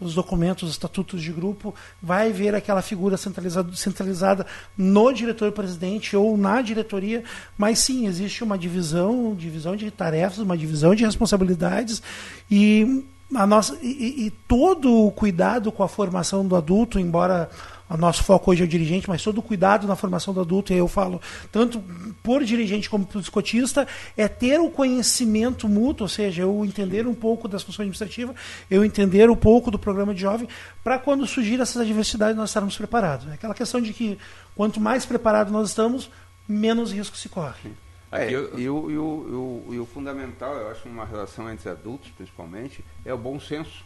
[0.08, 4.46] os documentos, os estatutos de grupo, vai ver aquela figura centralizada, centralizada
[4.78, 7.24] no diretor-presidente ou na diretoria,
[7.58, 12.02] mas sim, existe uma divisão, divisão de tarefas, uma divisão de responsabilidades
[12.50, 17.50] e a nossa, e, e, todo o cuidado com a formação do adulto, embora
[17.94, 20.74] o nosso foco hoje é o dirigente, mas todo o cuidado na formação do adulto,
[20.74, 21.82] e eu falo tanto
[22.24, 27.14] por dirigente como por escotista, é ter o conhecimento mútuo, ou seja, eu entender um
[27.14, 28.36] pouco das funções administrativas,
[28.70, 30.48] eu entender um pouco do programa de jovem,
[30.84, 33.28] para quando surgir essas adversidades nós estarmos preparados.
[33.28, 34.18] É aquela questão de que
[34.56, 36.10] quanto mais preparado nós estamos,
[36.48, 37.72] menos risco se corre.
[38.12, 42.84] É, e, o, e, o, e o fundamental, eu acho, uma relação entre adultos, principalmente,
[43.04, 43.84] é o bom senso.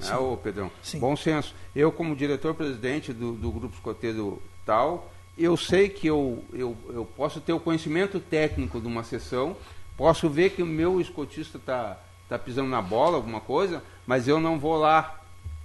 [0.00, 0.70] Né, ô Pedrão?
[0.82, 0.98] Sim.
[0.98, 1.54] Bom senso.
[1.74, 7.40] Eu, como diretor-presidente do, do Grupo Escoteiro tal, eu sei que eu, eu, eu posso
[7.40, 9.56] ter o conhecimento técnico de uma sessão,
[9.96, 14.40] posso ver que o meu escotista está tá pisando na bola, alguma coisa, mas eu
[14.40, 15.20] não vou lá.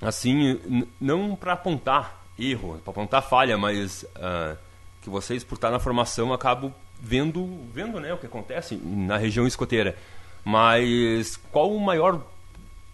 [0.00, 4.56] Assim, não para apontar erro, para apontar falha, mas uh,
[5.02, 9.46] que vocês, por estar na formação, acabam vendo, vendo né, o que acontece na região
[9.46, 9.96] escoteira.
[10.42, 12.22] Mas qual o maior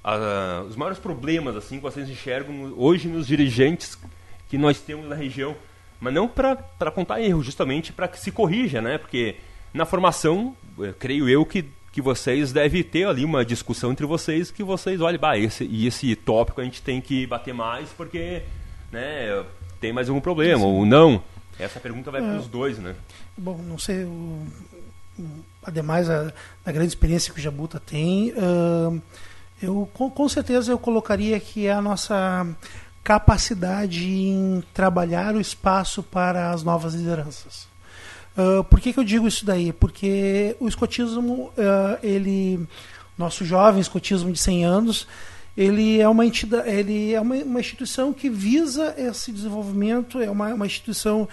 [0.06, 3.98] a, os maiores problemas assim que vocês enxergam hoje nos dirigentes
[4.48, 5.56] que nós temos na região,
[5.98, 8.98] mas não para contar erros, justamente para que se corrija, né?
[8.98, 9.34] Porque
[9.74, 14.50] na formação, eu, creio eu que que vocês devem ter ali uma discussão entre vocês
[14.50, 18.42] que vocês olhem, bah, esse e esse tópico a gente tem que bater mais porque,
[18.92, 19.42] né,
[19.80, 20.66] tem mais algum problema Sim.
[20.66, 21.22] ou não.
[21.58, 22.94] Essa pergunta vai é, para os dois, né?
[23.34, 24.42] Bom, não sei, o,
[25.64, 26.30] ademais a,
[26.66, 29.02] a grande experiência que o Jabuta tem, uh,
[29.60, 32.46] eu com, com certeza eu colocaria que é a nossa
[33.02, 37.68] capacidade em trabalhar o espaço para as novas lideranças.
[38.36, 39.72] Uh, por que, que eu digo isso daí?
[39.72, 42.66] Porque o escotismo, uh, ele,
[43.16, 45.06] nosso jovem escotismo de 100 anos,
[45.56, 50.52] ele é uma entidade, ele é uma, uma instituição que visa esse desenvolvimento, é uma,
[50.52, 51.26] uma instituição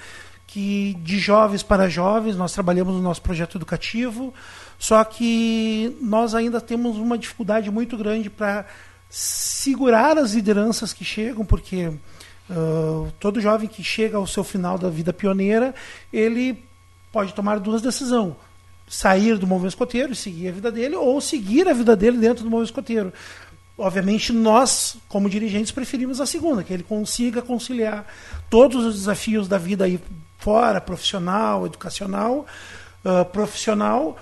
[0.47, 4.33] que de jovens para jovens, nós trabalhamos no nosso projeto educativo,
[4.77, 8.65] só que nós ainda temos uma dificuldade muito grande para
[9.09, 11.87] segurar as lideranças que chegam, porque
[12.49, 15.73] uh, todo jovem que chega ao seu final da vida pioneira,
[16.11, 16.63] ele
[17.11, 18.33] pode tomar duas decisões.
[18.87, 22.43] Sair do movimento escoteiro e seguir a vida dele, ou seguir a vida dele dentro
[22.43, 23.13] do movimento escoteiro.
[23.77, 28.05] Obviamente, nós, como dirigentes, preferimos a segunda, que ele consiga conciliar
[28.49, 29.99] todos os desafios da vida aí
[30.37, 32.45] fora, profissional, educacional,
[33.05, 34.17] uh, profissional,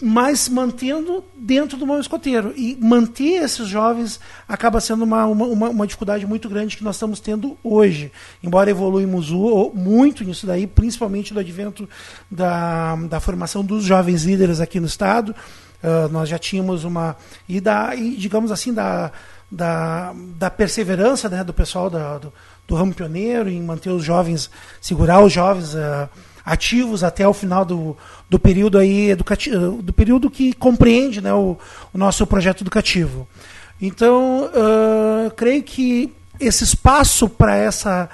[0.00, 2.52] mas mantendo dentro do movimento escoteiro.
[2.56, 7.18] E manter esses jovens acaba sendo uma, uma, uma, dificuldade muito grande que nós estamos
[7.18, 8.12] tendo hoje.
[8.42, 9.30] Embora evoluímos
[9.74, 11.88] muito nisso daí, principalmente do advento
[12.30, 15.34] da, da formação dos jovens líderes aqui no Estado,
[15.82, 17.16] uh, nós já tínhamos uma.
[17.48, 19.10] E, da, e digamos assim, da,
[19.50, 22.32] da, da perseverança né, do pessoal da, do,
[22.68, 24.48] do ramo pioneiro em manter os jovens,
[24.80, 25.74] segurar os jovens.
[25.74, 26.08] Uh,
[26.48, 27.96] ativos até o final do,
[28.28, 31.56] do período aí educativo, do período que compreende né, o,
[31.92, 33.28] o nosso projeto educativo.
[33.80, 38.08] Então, uh, creio que esse espaço para essa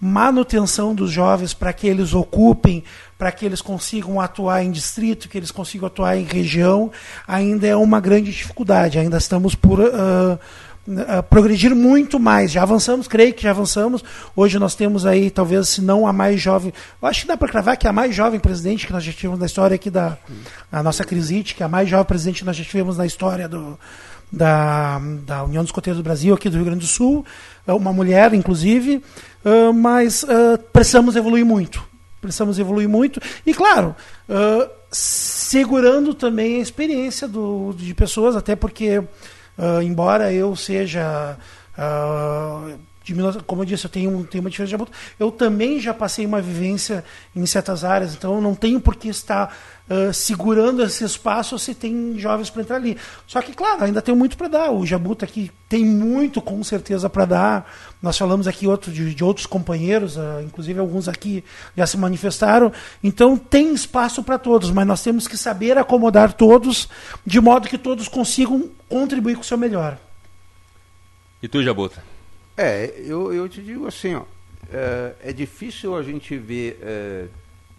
[0.00, 2.84] manutenção dos jovens para que eles ocupem,
[3.16, 6.90] para que eles consigam atuar em distrito, que eles consigam atuar em região,
[7.26, 8.98] ainda é uma grande dificuldade.
[8.98, 10.38] Ainda estamos por uh,
[11.28, 12.50] progredir muito mais.
[12.52, 14.04] Já avançamos, creio que já avançamos.
[14.34, 16.72] Hoje nós temos aí, talvez, se não a mais jovem,
[17.02, 19.38] acho que dá para cravar que é a mais jovem presidente que nós já tivemos
[19.38, 20.16] na história aqui da
[20.70, 23.48] a nossa Crisite, que é a mais jovem presidente que nós já tivemos na história
[23.48, 23.78] do,
[24.30, 27.24] da, da União dos Coteiros do Brasil, aqui do Rio Grande do Sul,
[27.66, 29.02] é uma mulher, inclusive,
[29.44, 31.82] uh, mas uh, precisamos evoluir muito.
[32.20, 33.20] Precisamos evoluir muito.
[33.44, 33.94] E, claro,
[34.90, 39.02] segurando também a experiência do, de pessoas, até porque,
[39.82, 41.36] embora eu seja
[43.06, 44.92] de, como eu disse, eu tenho, tenho uma diferença de aborto.
[45.18, 49.08] Eu também já passei uma vivência em certas áreas, então eu não tenho por que
[49.08, 49.56] estar
[49.88, 52.98] uh, segurando esse espaço se tem jovens para entrar ali.
[53.24, 54.72] Só que, claro, ainda tem muito para dar.
[54.72, 57.72] O Jabuta aqui tem muito, com certeza, para dar.
[58.02, 61.44] Nós falamos aqui outro, de, de outros companheiros, uh, inclusive alguns aqui
[61.76, 62.72] já se manifestaram.
[63.04, 66.88] Então tem espaço para todos, mas nós temos que saber acomodar todos
[67.24, 69.96] de modo que todos consigam contribuir com o seu melhor.
[71.40, 72.15] E tu, Jabuta?
[72.56, 74.22] É, eu, eu te digo assim, ó,
[74.72, 77.26] é, é difícil a gente ver é,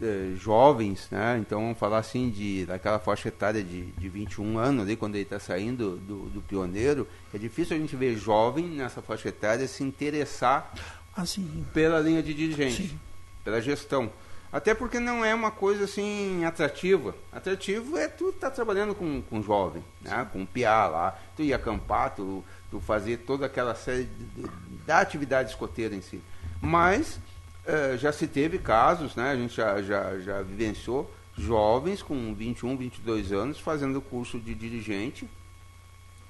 [0.01, 1.37] é, jovens, né?
[1.39, 5.23] Então vamos falar assim de daquela faixa etária de, de 21 anos, ali, quando ele
[5.23, 9.83] está saindo do, do pioneiro, é difícil a gente ver jovem nessa faixa etária se
[9.83, 10.71] interessar
[11.15, 11.65] assim.
[11.73, 12.99] pela linha de dirigente, Sim.
[13.43, 14.11] pela gestão.
[14.51, 17.15] Até porque não é uma coisa assim atrativa.
[17.31, 20.27] Atrativo é tu estar tá trabalhando com, com jovem, né?
[20.31, 24.49] com piá lá, tu ir acampar, tu, tu fazer toda aquela série de, de,
[24.85, 26.21] da atividade escoteira em si.
[26.61, 27.19] Mas
[27.65, 29.31] uh, já se teve casos, né?
[29.31, 35.29] a gente já, já, já vivenciou jovens com 21, 22 anos fazendo curso de dirigente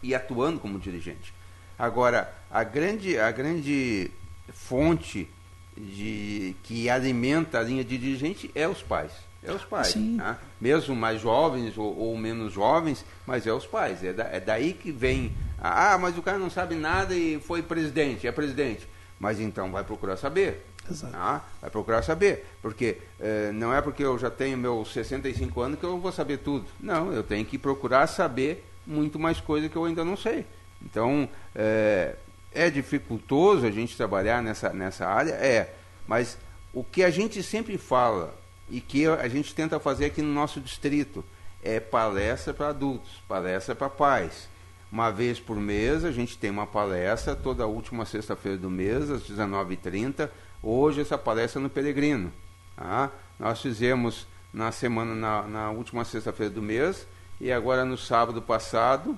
[0.02, 1.34] e atuando como dirigente.
[1.78, 4.12] Agora, a grande, a grande
[4.52, 5.30] fonte
[5.78, 9.12] de, que alimenta a linha de dirigente é os pais.
[9.44, 9.96] É os pais.
[9.96, 10.38] Né?
[10.60, 14.04] Mesmo mais jovens ou, ou, menos jovens, mas é os pais.
[14.04, 15.32] É, da, é daí que vem.
[15.60, 18.88] Ah, mas o cara não sabe nada e foi presidente, é presidente.
[19.20, 20.66] Mas então vai procurar saber.
[20.90, 21.16] Exato.
[21.16, 22.46] Ah, vai procurar saber.
[22.62, 26.38] Porque eh, não é porque eu já tenho meus 65 anos que eu vou saber
[26.38, 26.66] tudo.
[26.80, 30.46] Não, eu tenho que procurar saber muito mais coisa que eu ainda não sei.
[30.82, 32.16] Então, eh,
[32.58, 35.34] é dificultoso a gente trabalhar nessa, nessa área?
[35.34, 35.76] É.
[36.08, 36.38] Mas
[36.74, 38.34] o que a gente sempre fala
[38.70, 41.24] e que a gente tenta fazer aqui no nosso distrito
[41.64, 44.50] é palestra para adultos, palestra para pais.
[44.92, 49.24] Uma vez por mês a gente tem uma palestra toda última sexta-feira do mês, às
[49.24, 50.30] 19h30.
[50.64, 52.32] Hoje essa palestra é no Peregrino.
[52.76, 53.12] Tá?
[53.38, 57.06] Nós fizemos na semana, na, na última sexta-feira do mês,
[57.40, 59.18] e agora no sábado passado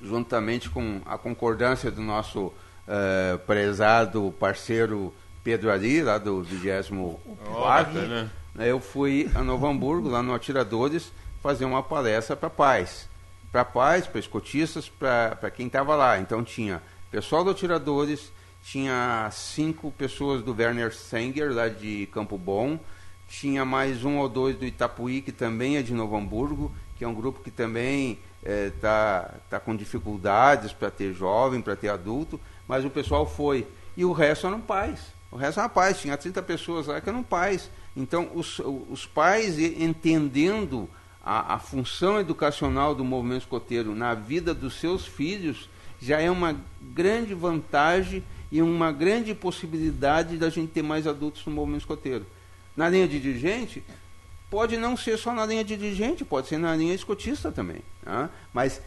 [0.00, 5.12] juntamente com a concordância do nosso uh, prezado parceiro
[5.44, 6.94] Pedro Ari, lá do 24
[7.52, 8.30] oh, né?
[8.58, 13.08] eu fui a Novo Hamburgo, lá no Atiradores, fazer uma palestra para pais.
[13.50, 16.18] Para pais, para escotistas, para quem estava lá.
[16.18, 22.78] Então tinha pessoal do Atiradores, tinha cinco pessoas do Werner Sanger, lá de Campo Bom,
[23.28, 27.08] tinha mais um ou dois do Itapuí, que também é de Novo Hamburgo, que é
[27.08, 31.88] um grupo que também está é, tá, tá com dificuldades para ter jovem, para ter
[31.88, 33.66] adulto, mas o pessoal foi.
[33.96, 35.00] E o resto eram pais.
[35.30, 37.70] O resto eram pais, tinha 30 pessoas lá que eram pais.
[37.96, 40.88] Então, os, os pais entendendo
[41.24, 45.68] a, a função educacional do movimento escoteiro na vida dos seus filhos,
[46.00, 51.52] já é uma grande vantagem e uma grande possibilidade da gente ter mais adultos no
[51.52, 52.26] movimento escoteiro.
[52.76, 53.84] Na linha de dirigente,
[54.52, 57.80] pode não ser só na linha de dirigente, pode ser na linha escotista também.
[58.04, 58.28] Né?
[58.52, 58.82] Mas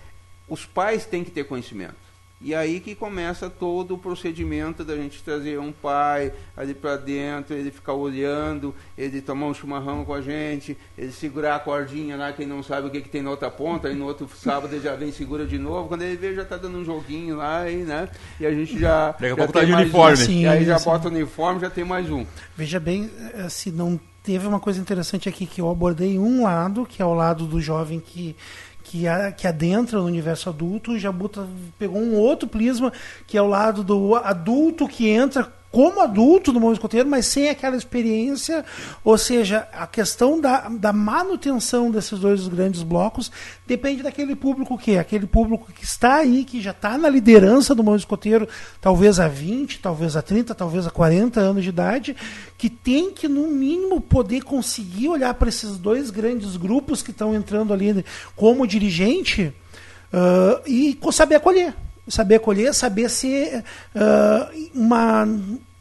[0.48, 1.96] os pais têm que ter conhecimento.
[2.40, 7.56] E aí que começa todo o procedimento da gente trazer um pai ali para dentro,
[7.56, 12.32] ele ficar olhando, ele tomar um chimarrão com a gente, ele segurar a cordinha lá,
[12.32, 14.84] quem não sabe o que, que tem na outra ponta, aí no outro sábado ele
[14.84, 17.78] já vem segura de novo, quando ele vê já está dando um joguinho lá, e,
[17.78, 18.08] né?
[18.40, 19.14] E a gente já.
[19.14, 20.14] Daqui a pouco tá de uniforme.
[20.14, 20.26] Um.
[20.28, 20.86] Sim, e aí já sim.
[20.86, 22.24] bota o uniforme, já tem mais um.
[22.56, 26.86] Veja bem, eh, se não teve uma coisa interessante aqui que eu abordei um lado,
[26.86, 28.36] que é o lado do jovem que
[28.86, 32.94] que, a, que adentra no universo adulto, o Jabuta pegou um outro prisma,
[33.26, 37.50] que é o lado do adulto que entra como adulto no mundo escoteiro, mas sem
[37.50, 38.64] aquela experiência,
[39.04, 43.30] ou seja, a questão da, da manutenção desses dois grandes blocos
[43.68, 47.76] depende daquele público que é, aquele público que está aí, que já está na liderança
[47.76, 48.48] do mundo escoteiro,
[48.80, 52.16] talvez há 20, talvez há 30, talvez há 40 anos de idade,
[52.58, 57.36] que tem que, no mínimo, poder conseguir olhar para esses dois grandes grupos que estão
[57.36, 59.54] entrando ali como dirigente
[60.14, 61.74] uh, e saber acolher
[62.08, 63.64] saber acolher, saber ser
[63.96, 65.28] uh, uma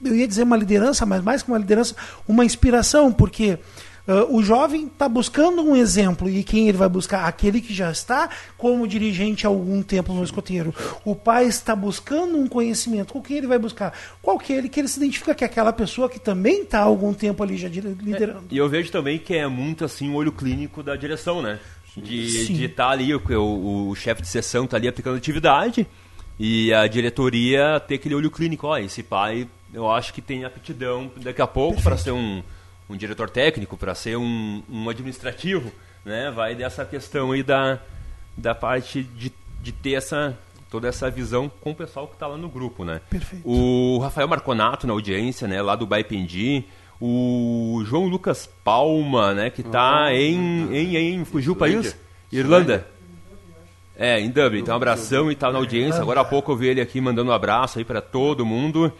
[0.04, 1.94] eu ia dizer uma liderança, mas mais que uma liderança,
[2.28, 3.58] uma inspiração, porque
[4.06, 7.24] Uh, o jovem está buscando um exemplo e quem ele vai buscar?
[7.24, 10.74] Aquele que já está como dirigente há algum tempo no escoteiro.
[11.06, 13.14] O pai está buscando um conhecimento.
[13.14, 13.98] Com quem ele vai buscar?
[14.20, 16.80] Qual que é ele que ele se identifica que é aquela pessoa que também está
[16.80, 18.44] há algum tempo ali já liderando.
[18.50, 21.58] É, e eu vejo também que é muito assim o olho clínico da direção, né?
[21.96, 25.86] De estar tá ali, o, o, o chefe de sessão está ali aplicando atividade
[26.38, 28.66] e a diretoria ter aquele olho clínico.
[28.66, 32.42] Ó, esse pai eu acho que tem aptidão daqui a pouco para ser um
[32.88, 35.72] um diretor técnico, para ser um, um administrativo,
[36.04, 36.30] né?
[36.30, 37.78] Vai dessa questão aí da,
[38.36, 39.32] da parte de,
[39.62, 40.38] de ter essa
[40.70, 43.00] toda essa visão com o pessoal que está lá no grupo, né?
[43.08, 43.48] Perfeito.
[43.48, 45.62] O Rafael Marconato na audiência, né?
[45.62, 46.64] Lá do Baipendi.
[47.00, 49.50] O João Lucas Palma, né?
[49.50, 51.24] Que está ah, em, em, em...
[51.24, 51.96] Fugiu o país?
[52.32, 52.88] Irlanda.
[53.96, 54.60] É, em Dublin.
[54.60, 56.02] Então, um abração e tal na audiência.
[56.02, 58.92] Agora há pouco eu vi ele aqui mandando um abraço aí para todo mundo.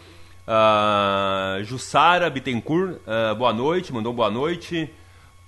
[0.46, 4.88] Uh, Jussara Bittencourt, uh, boa noite, mandou boa noite.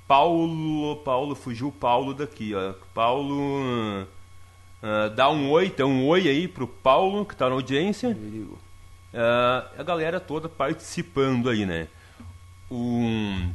[0.09, 2.73] Paulo, Paulo, fugiu Paulo daqui, ó.
[2.95, 8.17] Paulo, uh, dá um oi, então um oi aí pro Paulo, que está na audiência.
[9.79, 11.89] a galera toda participando aí, né?
[12.71, 13.53] Um,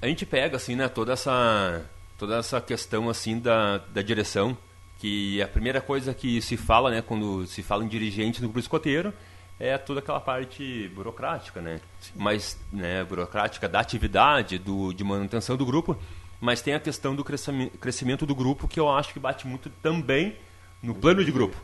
[0.00, 1.84] a gente pega, assim, né, toda essa,
[2.16, 4.56] toda essa questão, assim, da, da direção,
[4.98, 8.58] que a primeira coisa que se fala, né, quando se fala em dirigente no grupo
[8.58, 9.12] escoteiro,
[9.58, 11.80] é toda aquela parte burocrática, né?
[12.00, 12.12] Sim.
[12.16, 15.96] Mas, né, burocrática da atividade, do, de manutenção do grupo,
[16.40, 20.36] mas tem a questão do crescimento do grupo que eu acho que bate muito também
[20.82, 21.56] no plano de grupo.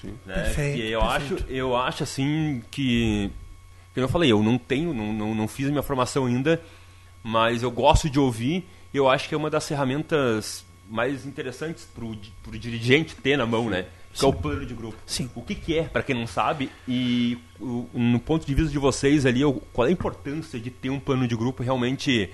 [0.00, 0.14] Sim.
[0.24, 0.34] Né?
[0.34, 1.34] Perfeito, eu perfeito.
[1.34, 3.30] acho, eu acho assim que,
[3.94, 6.60] que eu falei, eu não tenho, não, não, não fiz minha formação ainda,
[7.22, 8.68] mas eu gosto de ouvir.
[8.92, 13.68] Eu acho que é uma das ferramentas mais interessantes para o dirigente ter na mão,
[13.68, 13.86] né?
[14.18, 14.96] que é o plano de grupo.
[15.04, 15.30] Sim.
[15.34, 18.78] O que, que é, para quem não sabe, e o, no ponto de vista de
[18.78, 22.30] vocês ali, qual é a importância de ter um plano de grupo realmente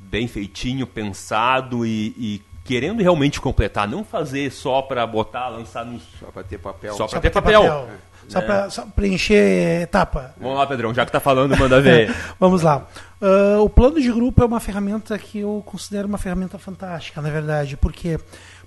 [0.00, 6.00] bem feitinho, pensado e, e querendo realmente completar, não fazer só para botar, lançar no...
[6.00, 6.94] Só para ter papel.
[6.94, 7.62] Só para ter, ter, papel.
[7.62, 7.88] papel.
[8.28, 10.34] Só para preencher etapa.
[10.40, 12.14] Vamos lá, Pedrão, já que tá falando, manda ver.
[12.40, 12.86] Vamos lá.
[13.20, 17.30] Uh, o plano de grupo é uma ferramenta que eu considero uma ferramenta fantástica, na
[17.30, 18.18] verdade, porque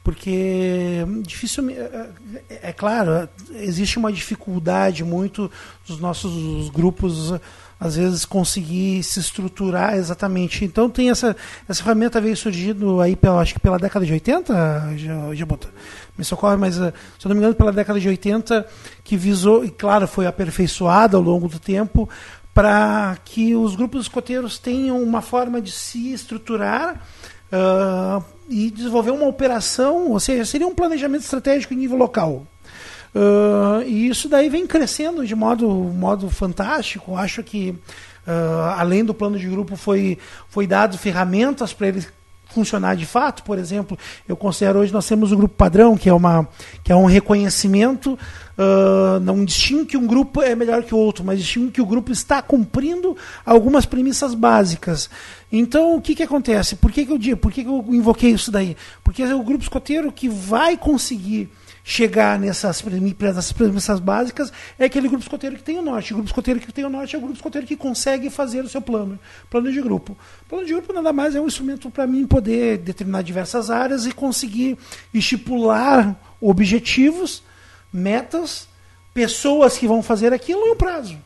[0.08, 2.10] porque dificilmente é,
[2.50, 5.52] é, é claro existe uma dificuldade muito
[5.86, 7.34] dos nossos grupos
[7.78, 11.36] às vezes conseguir se estruturar exatamente então tem essa
[11.68, 15.70] essa ferramenta veio surgindo aí pela acho que pela década de 80 já, já botou,
[16.18, 18.66] me socorre mas eh, se eu não me engano pela década de 80
[19.04, 22.10] que visou e claro foi aperfeiçoada ao longo do tempo
[22.58, 27.00] para que os grupos escoteiros tenham uma forma de se estruturar
[27.52, 32.48] uh, e desenvolver uma operação, ou seja, seria um planejamento estratégico em nível local.
[33.14, 37.16] Uh, e isso daí vem crescendo de modo, modo fantástico.
[37.16, 37.76] Acho que,
[38.28, 40.18] uh, além do plano de grupo, foi,
[40.50, 42.08] foi dado ferramentas para ele
[42.58, 43.44] funcionar de fato.
[43.44, 43.98] Por exemplo,
[44.28, 46.48] eu considero hoje nós temos o grupo padrão, que é, uma,
[46.84, 48.18] que é um reconhecimento,
[48.58, 51.86] uh, não distingue que um grupo é melhor que o outro, mas distingue que o
[51.86, 55.08] grupo está cumprindo algumas premissas básicas.
[55.52, 56.76] Então, o que, que acontece?
[56.76, 57.38] Por que, que eu digo?
[57.38, 58.76] Por que, que eu invoquei isso daí?
[59.04, 61.50] Porque é o grupo escoteiro que vai conseguir
[61.90, 66.12] chegar nessas, nessas premissas básicas é aquele grupo escoteiro que tem o norte.
[66.12, 68.68] O grupo escoteiro que tem o norte é o grupo escoteiro que consegue fazer o
[68.68, 69.18] seu plano,
[69.50, 70.18] plano de grupo.
[70.50, 74.12] Plano de grupo nada mais é um instrumento para mim poder determinar diversas áreas e
[74.12, 74.78] conseguir
[75.14, 77.42] estipular objetivos,
[77.92, 78.68] metas,
[79.14, 81.18] pessoas que vão fazer aquilo e o prazo.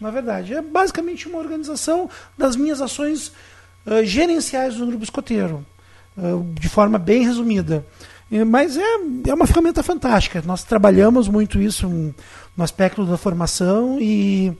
[0.00, 3.32] Na verdade, é basicamente uma organização das minhas ações
[3.84, 5.66] uh, gerenciais do grupo escoteiro,
[6.16, 7.84] uh, de forma bem resumida.
[8.46, 8.96] Mas é,
[9.28, 10.42] é uma ferramenta fantástica.
[10.44, 14.52] Nós trabalhamos muito isso no aspecto da formação e,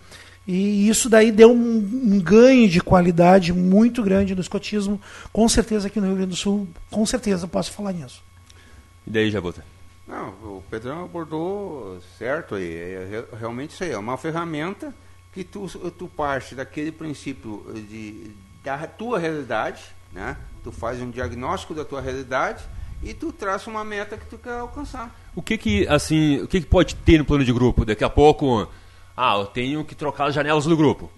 [0.46, 4.98] e isso daí deu um, um, ganho de qualidade muito grande no escotismo.
[5.32, 8.22] Com certeza aqui no Rio Grande do Sul, com certeza posso falar nisso.
[9.06, 9.62] E daí, Jabuta?
[10.06, 12.72] Não, o Pedrão abordou certo aí.
[12.72, 14.94] É, é, realmente isso aí é uma ferramenta
[15.34, 18.30] que tu, tu parte daquele princípio de,
[18.64, 20.38] da tua realidade, né?
[20.64, 22.64] Tu faz um diagnóstico da tua realidade
[23.02, 25.14] e tu traça uma meta que tu quer alcançar.
[25.34, 27.84] O que que, assim, o que, que pode ter no plano de grupo?
[27.84, 28.68] Daqui a pouco,
[29.16, 31.10] ah, eu tenho que trocar as janelas do grupo.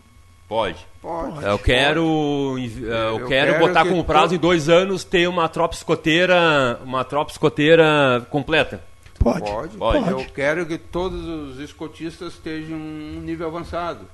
[0.48, 0.84] Pode.
[1.00, 1.44] Pode.
[1.44, 2.82] Eu quero, pode.
[2.82, 7.30] Eu, eu, quero, botar como prazo em dois anos ter uma tropa escoteira, uma tropa
[7.30, 8.82] escoteira completa.
[9.18, 9.40] Pode.
[9.48, 9.76] Pode.
[9.76, 10.10] pode.
[10.10, 14.06] Eu quero que todos os escotistas estejam um nível avançado.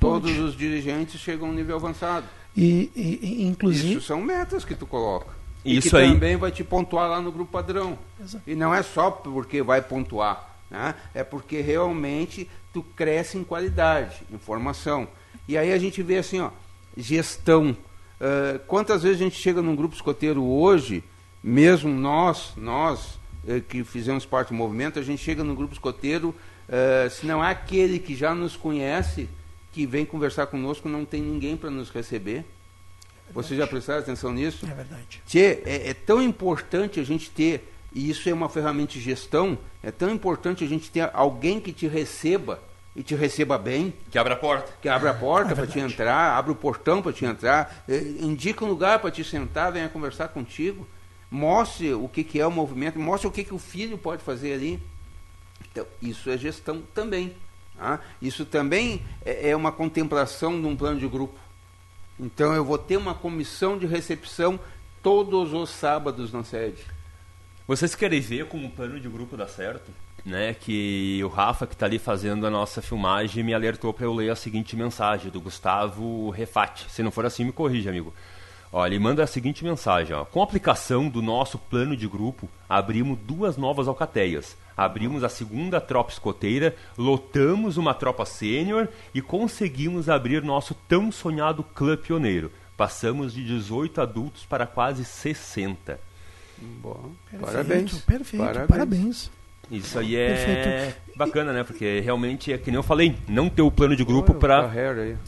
[0.00, 2.26] Todos os dirigentes chegam a um nível avançado.
[2.56, 3.94] E, e, inclusive.
[3.94, 5.33] Isso são metas que tu coloca.
[5.64, 6.12] Isso que aí.
[6.12, 7.98] também vai te pontuar lá no grupo padrão.
[8.20, 8.44] Exato.
[8.46, 10.54] E não é só porque vai pontuar.
[10.70, 10.94] Né?
[11.14, 15.08] É porque realmente tu cresce em qualidade, em formação.
[15.48, 16.50] E aí a gente vê assim, ó,
[16.96, 17.76] gestão.
[18.20, 21.02] Uh, quantas vezes a gente chega num grupo escoteiro hoje,
[21.42, 26.34] mesmo nós, nós uh, que fizemos parte do movimento, a gente chega num grupo escoteiro,
[26.68, 29.28] uh, se não há aquele que já nos conhece,
[29.72, 32.44] que vem conversar conosco, não tem ninguém para nos receber.
[33.34, 34.64] Você já prestaram atenção nisso?
[34.64, 35.20] É verdade.
[35.26, 39.58] Tchê, é, é, tão importante a gente ter, e isso é uma ferramenta de gestão,
[39.82, 42.62] é tão importante a gente ter alguém que te receba
[42.94, 43.92] e te receba bem.
[44.08, 44.72] Que abra a porta.
[44.80, 47.98] Que abra a porta é para te entrar, abre o portão para te entrar, é,
[47.98, 50.86] indica um lugar para te sentar, venha conversar contigo,
[51.28, 54.52] mostre o que, que é o movimento, mostre o que, que o filho pode fazer
[54.52, 54.80] ali.
[55.72, 57.34] Então, isso é gestão também.
[57.76, 57.98] Tá?
[58.22, 61.34] Isso também é, é uma contemplação de um plano de grupo.
[62.18, 64.58] Então eu vou ter uma comissão de recepção
[65.02, 66.82] todos os sábados na sede.
[67.66, 69.90] Vocês querem ver como o plano de grupo dá certo?
[70.24, 74.14] Né, que o Rafa, que está ali fazendo a nossa filmagem, me alertou para eu
[74.14, 76.86] ler a seguinte mensagem do Gustavo Refati.
[76.90, 78.14] Se não for assim, me corrija, amigo.
[78.76, 80.24] Olha, ele manda a seguinte mensagem: ó.
[80.24, 84.56] Com a aplicação do nosso plano de grupo, abrimos duas novas alcateias.
[84.76, 91.62] Abrimos a segunda tropa escoteira, lotamos uma tropa sênior e conseguimos abrir nosso tão sonhado
[91.62, 92.50] clã pioneiro.
[92.76, 96.00] Passamos de 18 adultos para quase 60.
[96.58, 97.98] Bom, Perfeito, parabéns.
[98.00, 98.68] Perfeito, Parabéns.
[98.68, 99.30] parabéns.
[99.70, 100.96] Isso aí é Perfeito.
[101.16, 101.64] bacana, né?
[101.64, 104.70] Porque realmente é que nem eu falei, não ter o plano de grupo para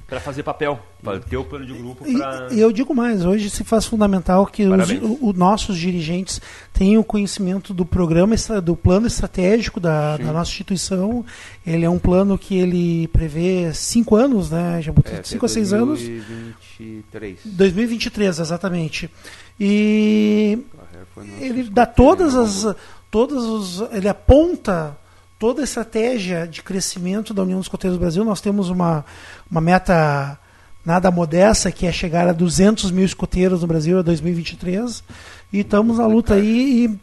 [0.07, 3.49] para fazer papel, para ter o plano de grupo para e eu digo mais, hoje
[3.49, 6.41] se faz fundamental que os o- o- nossos dirigentes
[6.73, 11.25] tenham conhecimento do programa, do plano estratégico da, da nossa instituição.
[11.67, 14.81] Ele é um plano que ele prevê cinco anos, né?
[14.83, 16.01] Já botou É, cinco a seis anos.
[16.01, 17.39] 2023.
[17.45, 19.11] 2023, exatamente.
[19.59, 20.59] E
[21.41, 22.77] ele dá todas as
[23.17, 24.95] Todas os, ele aponta
[25.39, 28.23] toda a estratégia de crescimento da União dos Escoteiros do Brasil.
[28.23, 29.07] Nós temos uma,
[29.51, 30.39] uma meta
[30.85, 35.03] nada modesta que é chegar a 200 mil escoteiros no Brasil a 2023
[35.51, 37.01] e estamos na luta aí e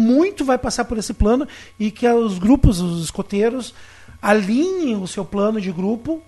[0.00, 1.48] muito vai passar por esse plano
[1.80, 3.74] e que os grupos, os escoteiros
[4.22, 6.22] alinhem o seu plano de grupo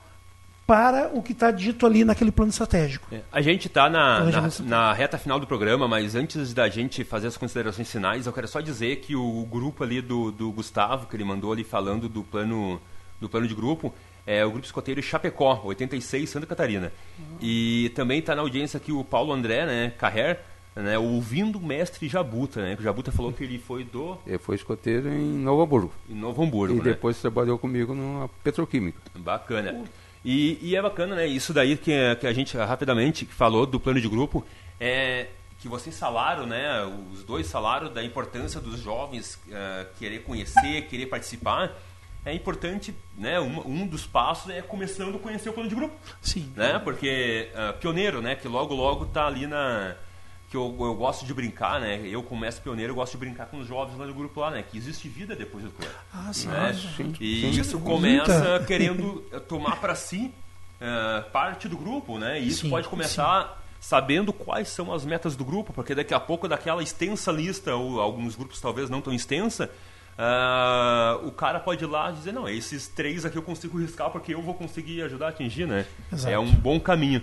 [0.68, 3.08] para o que está dito ali naquele plano estratégico.
[3.10, 6.68] É, A gente está na, na, Planejamento na reta final do programa, mas antes da
[6.68, 10.52] gente fazer as considerações finais, eu quero só dizer que o grupo ali do, do
[10.52, 12.78] Gustavo, que ele mandou ali falando do plano,
[13.18, 13.94] do plano de grupo,
[14.26, 16.92] é o Grupo Escoteiro Chapecó, 86, Santa Catarina.
[17.40, 20.38] E também está na audiência aqui o Paulo André, né, Carrer,
[20.76, 24.36] né, ouvindo o mestre Jabuta, né, que o Jabuta falou que ele foi do Ele
[24.36, 25.92] foi escoteiro em Novo Hamburgo.
[26.10, 26.84] em Novo Hamburgo, E né?
[26.84, 28.98] depois trabalhou comigo numa petroquímica.
[29.16, 29.82] Bacana.
[30.24, 31.26] E, e é bacana, né?
[31.26, 34.44] Isso daí que, que a gente rapidamente falou do plano de grupo
[34.80, 35.28] é
[35.60, 36.84] que vocês falaram, né?
[37.12, 41.76] Os dois falaram da importância dos jovens eh, querer conhecer, querer participar.
[42.24, 43.40] É importante, né?
[43.40, 46.52] Um, um dos passos é começando a conhecer o plano de grupo, Sim.
[46.54, 46.78] né?
[46.78, 48.36] Porque ah, pioneiro, né?
[48.36, 49.96] Que logo logo tá ali na
[50.50, 52.00] que eu, eu gosto de brincar, né?
[52.04, 54.50] Eu como mestre pioneiro eu gosto de brincar com os jovens lá do grupo lá,
[54.50, 54.62] né?
[54.62, 55.88] Que existe vida depois do clã.
[56.12, 56.48] Ah, sim.
[56.48, 56.72] né?
[56.72, 57.60] sim, E sim.
[57.60, 58.24] isso Muita.
[58.24, 60.32] começa querendo eh, tomar para si
[60.80, 62.40] eh, parte do grupo, né?
[62.40, 66.20] E isso Sim, pode começar sabendo quais são as metas do grupo, porque daqui a
[66.20, 69.70] pouco daquela extensa lista, ou alguns grupos talvez não tão extensa,
[70.16, 74.10] ah, o cara pode ir lá e dizer, não, esses três aqui eu consigo riscar
[74.10, 75.84] porque eu vou conseguir ajudar a atingir, né?
[76.12, 76.32] Exato.
[76.34, 77.22] É um bom caminho.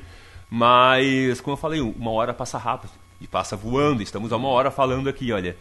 [0.49, 4.01] Mas, como eu falei, uma hora passa rápido e passa voando.
[4.01, 5.55] Estamos a uma hora falando aqui, olha.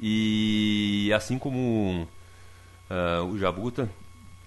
[0.00, 2.08] E assim como
[2.88, 3.88] ah, o Jabuta,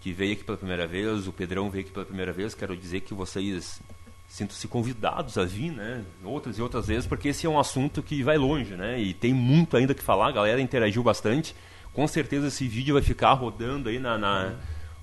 [0.02, 3.02] que veio aqui pela primeira vez, o Pedrão veio aqui pela primeira vez, quero dizer
[3.02, 3.82] que vocês
[4.28, 6.04] sintam-se convidados a vir, né?
[6.24, 9.00] Outras e outras vezes, porque esse é um assunto que vai longe, né?
[9.00, 11.56] E tem muito ainda que falar, a galera interagiu bastante.
[11.94, 14.56] Com certeza esse vídeo vai ficar rodando aí na, na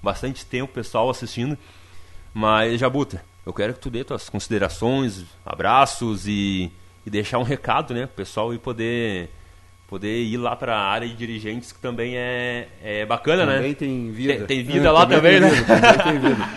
[0.03, 1.57] bastante tempo, pessoal assistindo.
[2.35, 6.73] Mas, Jabuta, eu quero que tu dê tuas considerações, abraços e,
[7.07, 8.07] e deixar um recado, né?
[8.07, 9.31] Pro pessoal e poder,
[9.89, 13.75] poder ir lá para a área de dirigentes, que também é, é bacana, Também né?
[13.75, 14.35] tem vida.
[14.39, 15.51] Tem- tem vida lá também, tem né?
[15.51, 16.49] vida, também tem vida.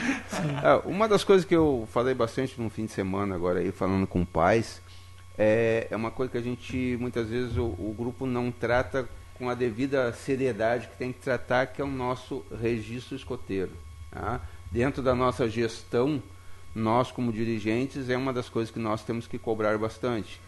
[0.63, 4.05] É, uma das coisas que eu falei bastante no fim de semana agora aí, falando
[4.07, 4.81] com pais,
[5.37, 9.49] é, é uma coisa que a gente, muitas vezes, o, o grupo não trata com
[9.49, 13.71] a devida seriedade que tem que tratar, que é o nosso registro escoteiro.
[14.11, 14.39] tá?
[14.71, 16.21] Dentro da nossa gestão,
[16.73, 20.39] nós como dirigentes, é uma das coisas que nós temos que cobrar bastante.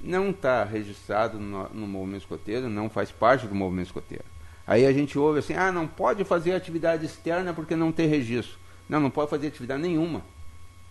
[0.00, 4.24] Não está registrado no, no movimento escoteiro, não faz parte do movimento escoteiro.
[4.66, 8.58] Aí a gente ouve assim, ah, não pode fazer atividade externa porque não tem registro.
[8.88, 10.22] Não, não pode fazer atividade nenhuma,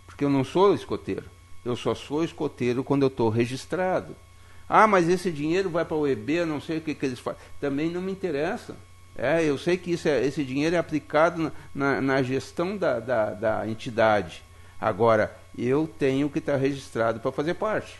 [0.05, 1.25] porque eu não sou escoteiro.
[1.63, 4.15] Eu só sou escoteiro quando eu estou registrado.
[4.69, 7.41] Ah, mas esse dinheiro vai para o EB, não sei o que, que eles fazem.
[7.59, 8.75] Também não me interessa.
[9.17, 13.31] É, eu sei que isso é, esse dinheiro é aplicado na, na gestão da, da,
[13.31, 14.43] da, entidade.
[14.79, 17.97] Agora, eu tenho que estar registrado para fazer parte.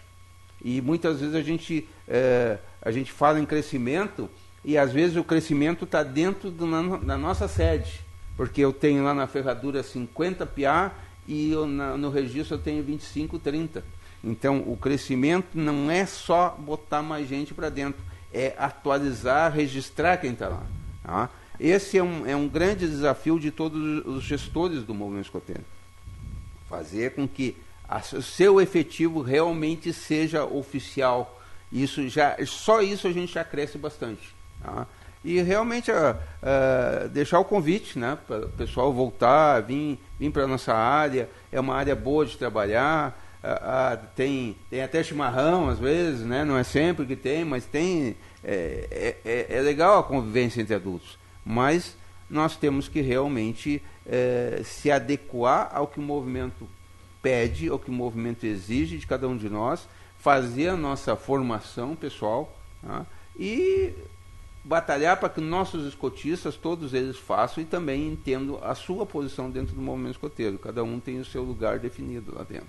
[0.63, 4.29] E muitas vezes a gente, é, a gente fala em crescimento
[4.63, 8.01] e às vezes o crescimento está dentro do, na, da nossa sede.
[8.35, 10.93] Porque eu tenho lá na ferradura 50 PA
[11.27, 13.83] e eu, na, no registro eu tenho 25, 30.
[14.23, 18.01] Então o crescimento não é só botar mais gente para dentro,
[18.33, 20.63] é atualizar, registrar quem está lá.
[21.03, 21.29] Tá?
[21.59, 25.63] Esse é um, é um grande desafio de todos os gestores do movimento escoteiro.
[26.69, 27.55] Fazer com que
[28.13, 31.41] o seu efetivo realmente seja oficial.
[31.71, 34.35] Isso já, só isso a gente já cresce bastante.
[34.61, 34.87] Tá?
[35.23, 40.43] E realmente uh, uh, deixar o convite né, para o pessoal voltar, vir, vir para
[40.43, 41.29] a nossa área.
[41.51, 43.23] É uma área boa de trabalhar.
[43.43, 46.43] Uh, tem, tem até chimarrão às vezes, né?
[46.43, 48.15] não é sempre que tem, mas tem.
[48.43, 51.17] É, é, é legal a convivência entre adultos.
[51.45, 51.97] Mas
[52.29, 56.67] nós temos que realmente é, se adequar ao que o movimento
[57.21, 59.87] pede, ao que o movimento exige de cada um de nós,
[60.17, 63.05] fazer a nossa formação pessoal tá?
[63.37, 63.93] e
[64.63, 69.75] batalhar para que nossos escotistas, todos eles façam e também entendam a sua posição dentro
[69.75, 70.57] do movimento escoteiro.
[70.57, 72.67] Cada um tem o seu lugar definido lá dentro.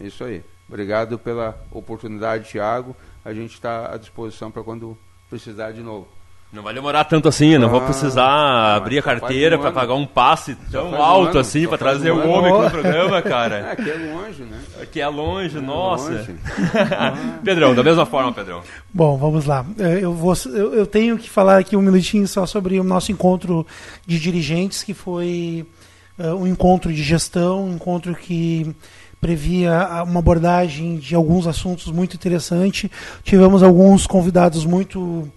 [0.00, 0.42] É isso aí.
[0.68, 2.96] Obrigado pela oportunidade, Tiago.
[3.24, 4.96] A gente está à disposição para quando
[5.28, 6.08] precisar de novo.
[6.52, 10.04] Não vai demorar tanto assim, não ah, vou precisar abrir a carteira para pagar um
[10.04, 13.56] passe tão alto um assim para trazer um homem aqui no programa, cara.
[13.56, 14.58] É, aqui é longe, né?
[14.82, 16.10] Aqui é longe, é nossa.
[16.10, 16.34] Longe.
[17.44, 18.62] Pedrão, da mesma forma, Pedrão.
[18.92, 19.64] Bom, vamos lá.
[19.78, 23.12] É, eu, vou, eu, eu, tenho que falar aqui um minutinho só sobre o nosso
[23.12, 23.64] encontro
[24.04, 25.64] de dirigentes, que foi
[26.18, 28.74] uh, um encontro de gestão, um encontro que
[29.20, 32.90] previa uma abordagem de alguns assuntos muito interessante.
[33.22, 35.30] Tivemos alguns convidados muito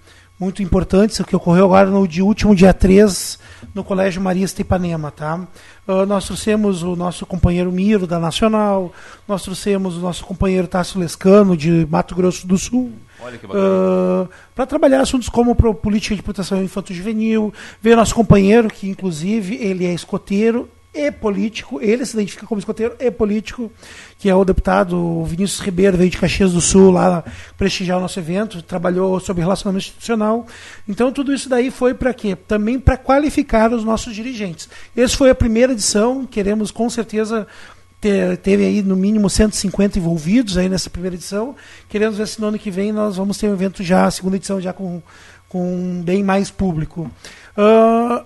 [0.43, 3.39] muito importantes, o que ocorreu agora no último dia 3
[3.73, 5.09] no Colégio Marista Ipanema.
[5.09, 5.47] Tá?
[5.87, 8.91] Uh, nós trouxemos o nosso companheiro Miro, da Nacional,
[9.27, 12.91] nós trouxemos o nosso companheiro Tássio Lescano, de Mato Grosso do Sul.
[13.45, 17.53] Uh, para trabalhar assuntos como política de proteção infanto-juvenil.
[17.81, 22.95] Veio nosso companheiro, que inclusive ele é escoteiro e político, ele se identifica como escoteiro
[22.99, 23.71] e político,
[24.19, 27.23] que é o deputado Vinícius Ribeiro, veio de Caxias do Sul lá
[27.57, 30.45] prestigiar o nosso evento, trabalhou sobre relacionamento institucional.
[30.87, 32.35] Então tudo isso daí foi para quê?
[32.35, 34.69] Também para qualificar os nossos dirigentes.
[34.95, 37.47] Essa foi a primeira edição, queremos com certeza
[38.41, 41.55] teve aí no mínimo 150 envolvidos aí nessa primeira edição.
[41.87, 44.35] Queremos ver se no ano que vem nós vamos ter um evento já, a segunda
[44.35, 45.01] edição já com,
[45.47, 47.09] com bem mais público.
[47.57, 48.25] Uh,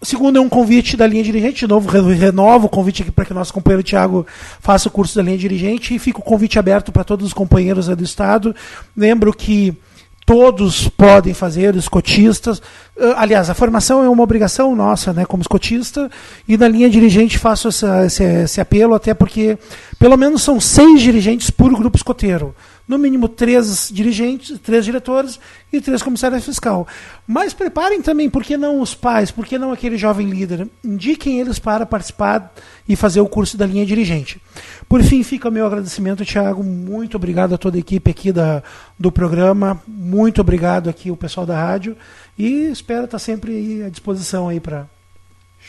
[0.00, 3.24] o segundo é um convite da linha dirigente, de novo, renovo o convite aqui para
[3.24, 4.24] que nosso companheiro Tiago
[4.60, 7.88] faça o curso da linha dirigente e fica o convite aberto para todos os companheiros
[7.88, 8.54] do Estado.
[8.96, 9.76] Lembro que
[10.24, 12.60] todos podem fazer, os cotistas.
[13.00, 16.10] Ah, aliás, a formação é uma obrigação nossa, né, como escotista,
[16.46, 19.56] e na linha dirigente faço essa, esse, esse apelo, até porque
[19.98, 22.54] pelo menos são seis dirigentes por grupo escoteiro
[22.88, 25.38] no mínimo três dirigentes, três diretores
[25.70, 26.88] e três comissários fiscal.
[27.26, 30.66] Mas preparem também, por que não os pais, por que não aquele jovem líder?
[30.82, 32.50] Indiquem eles para participar
[32.88, 34.40] e fazer o curso da linha dirigente.
[34.88, 36.64] Por fim, fica o meu agradecimento, Tiago.
[36.64, 38.62] Muito obrigado a toda a equipe aqui da,
[38.98, 39.82] do programa.
[39.86, 41.94] Muito obrigado aqui o pessoal da rádio.
[42.38, 44.86] E espero estar sempre à disposição aí para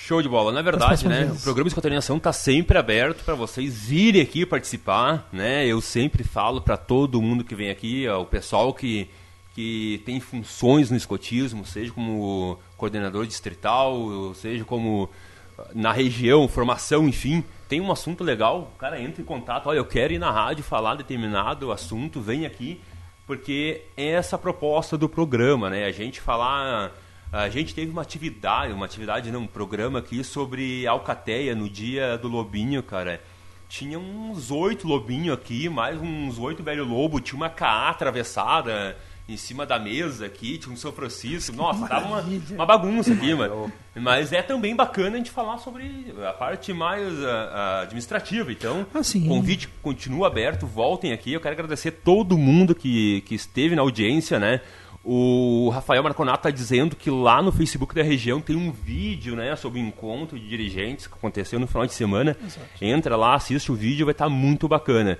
[0.09, 0.51] Show de bola.
[0.51, 1.39] Na verdade, né, vezes.
[1.39, 5.67] o programa Escotorização está sempre aberto para vocês irem aqui participar, né?
[5.67, 9.07] Eu sempre falo para todo mundo que vem aqui, ó, o pessoal que
[9.53, 15.11] que tem funções no escotismo, seja como coordenador distrital, seja como
[15.59, 19.77] ah, na região, formação, enfim, tem um assunto legal, o cara entra em contato, olha,
[19.77, 22.81] eu quero ir na rádio falar determinado assunto, vem aqui,
[23.27, 25.85] porque é essa a proposta do programa, né?
[25.85, 26.93] A gente falar
[27.31, 32.17] a gente teve uma atividade, uma atividade, não, um programa aqui sobre alcateia no dia
[32.17, 33.21] do lobinho, cara.
[33.67, 39.37] Tinha uns oito lobinhos aqui, mais uns oito velho lobo, tinha uma CA atravessada em
[39.37, 41.55] cima da mesa aqui, tinha um São Francisco.
[41.55, 43.71] Nossa, tava uma, uma bagunça aqui, mano.
[43.95, 48.51] Mas é também bacana a gente falar sobre a parte mais a, a administrativa.
[48.51, 51.33] Então, ah, o convite continua aberto, voltem aqui.
[51.33, 54.61] Eu quero agradecer todo mundo que, que esteve na audiência, né?
[55.03, 59.55] O Rafael Marconato está dizendo que lá no Facebook da região tem um vídeo né,
[59.55, 62.35] sobre o encontro de dirigentes que aconteceu no final de semana.
[62.43, 62.67] Exato.
[62.81, 65.17] Entra lá, assiste o vídeo, vai estar tá muito bacana.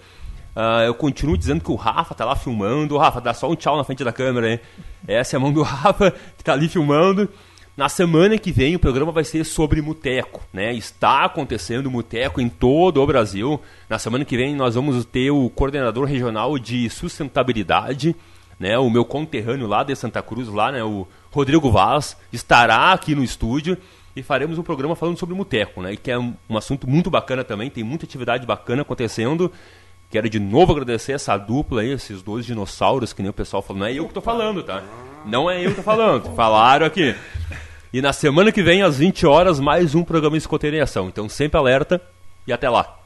[0.55, 2.95] Uh, eu continuo dizendo que o Rafa está lá filmando.
[2.95, 4.59] O Rafa, dá só um tchau na frente da câmera, hein?
[5.07, 7.29] Essa é a mão do Rafa que está ali filmando.
[7.77, 10.73] Na semana que vem o programa vai ser sobre muteco, né?
[10.73, 13.61] Está acontecendo muteco em todo o Brasil.
[13.87, 18.13] Na semana que vem nós vamos ter o coordenador regional de sustentabilidade
[18.59, 18.77] né?
[18.77, 20.83] O meu conterrâneo lá de Santa Cruz, lá, né?
[20.83, 23.77] O, Rodrigo Vaz estará aqui no estúdio
[24.15, 25.95] e faremos um programa falando sobre Muteco, né?
[25.95, 29.51] Que é um, assunto muito bacana também, tem muita atividade bacana acontecendo.
[30.09, 33.81] Quero de novo agradecer essa dupla aí, esses dois dinossauros, que nem o pessoal falou.
[33.81, 34.83] Não é eu que tô falando, tá?
[35.23, 37.15] Não é eu que tô falando, falaram aqui.
[37.93, 41.07] E na semana que vem, às 20 horas, mais um programa Escoteira em Ação.
[41.07, 42.01] Então sempre alerta
[42.47, 42.98] e até lá.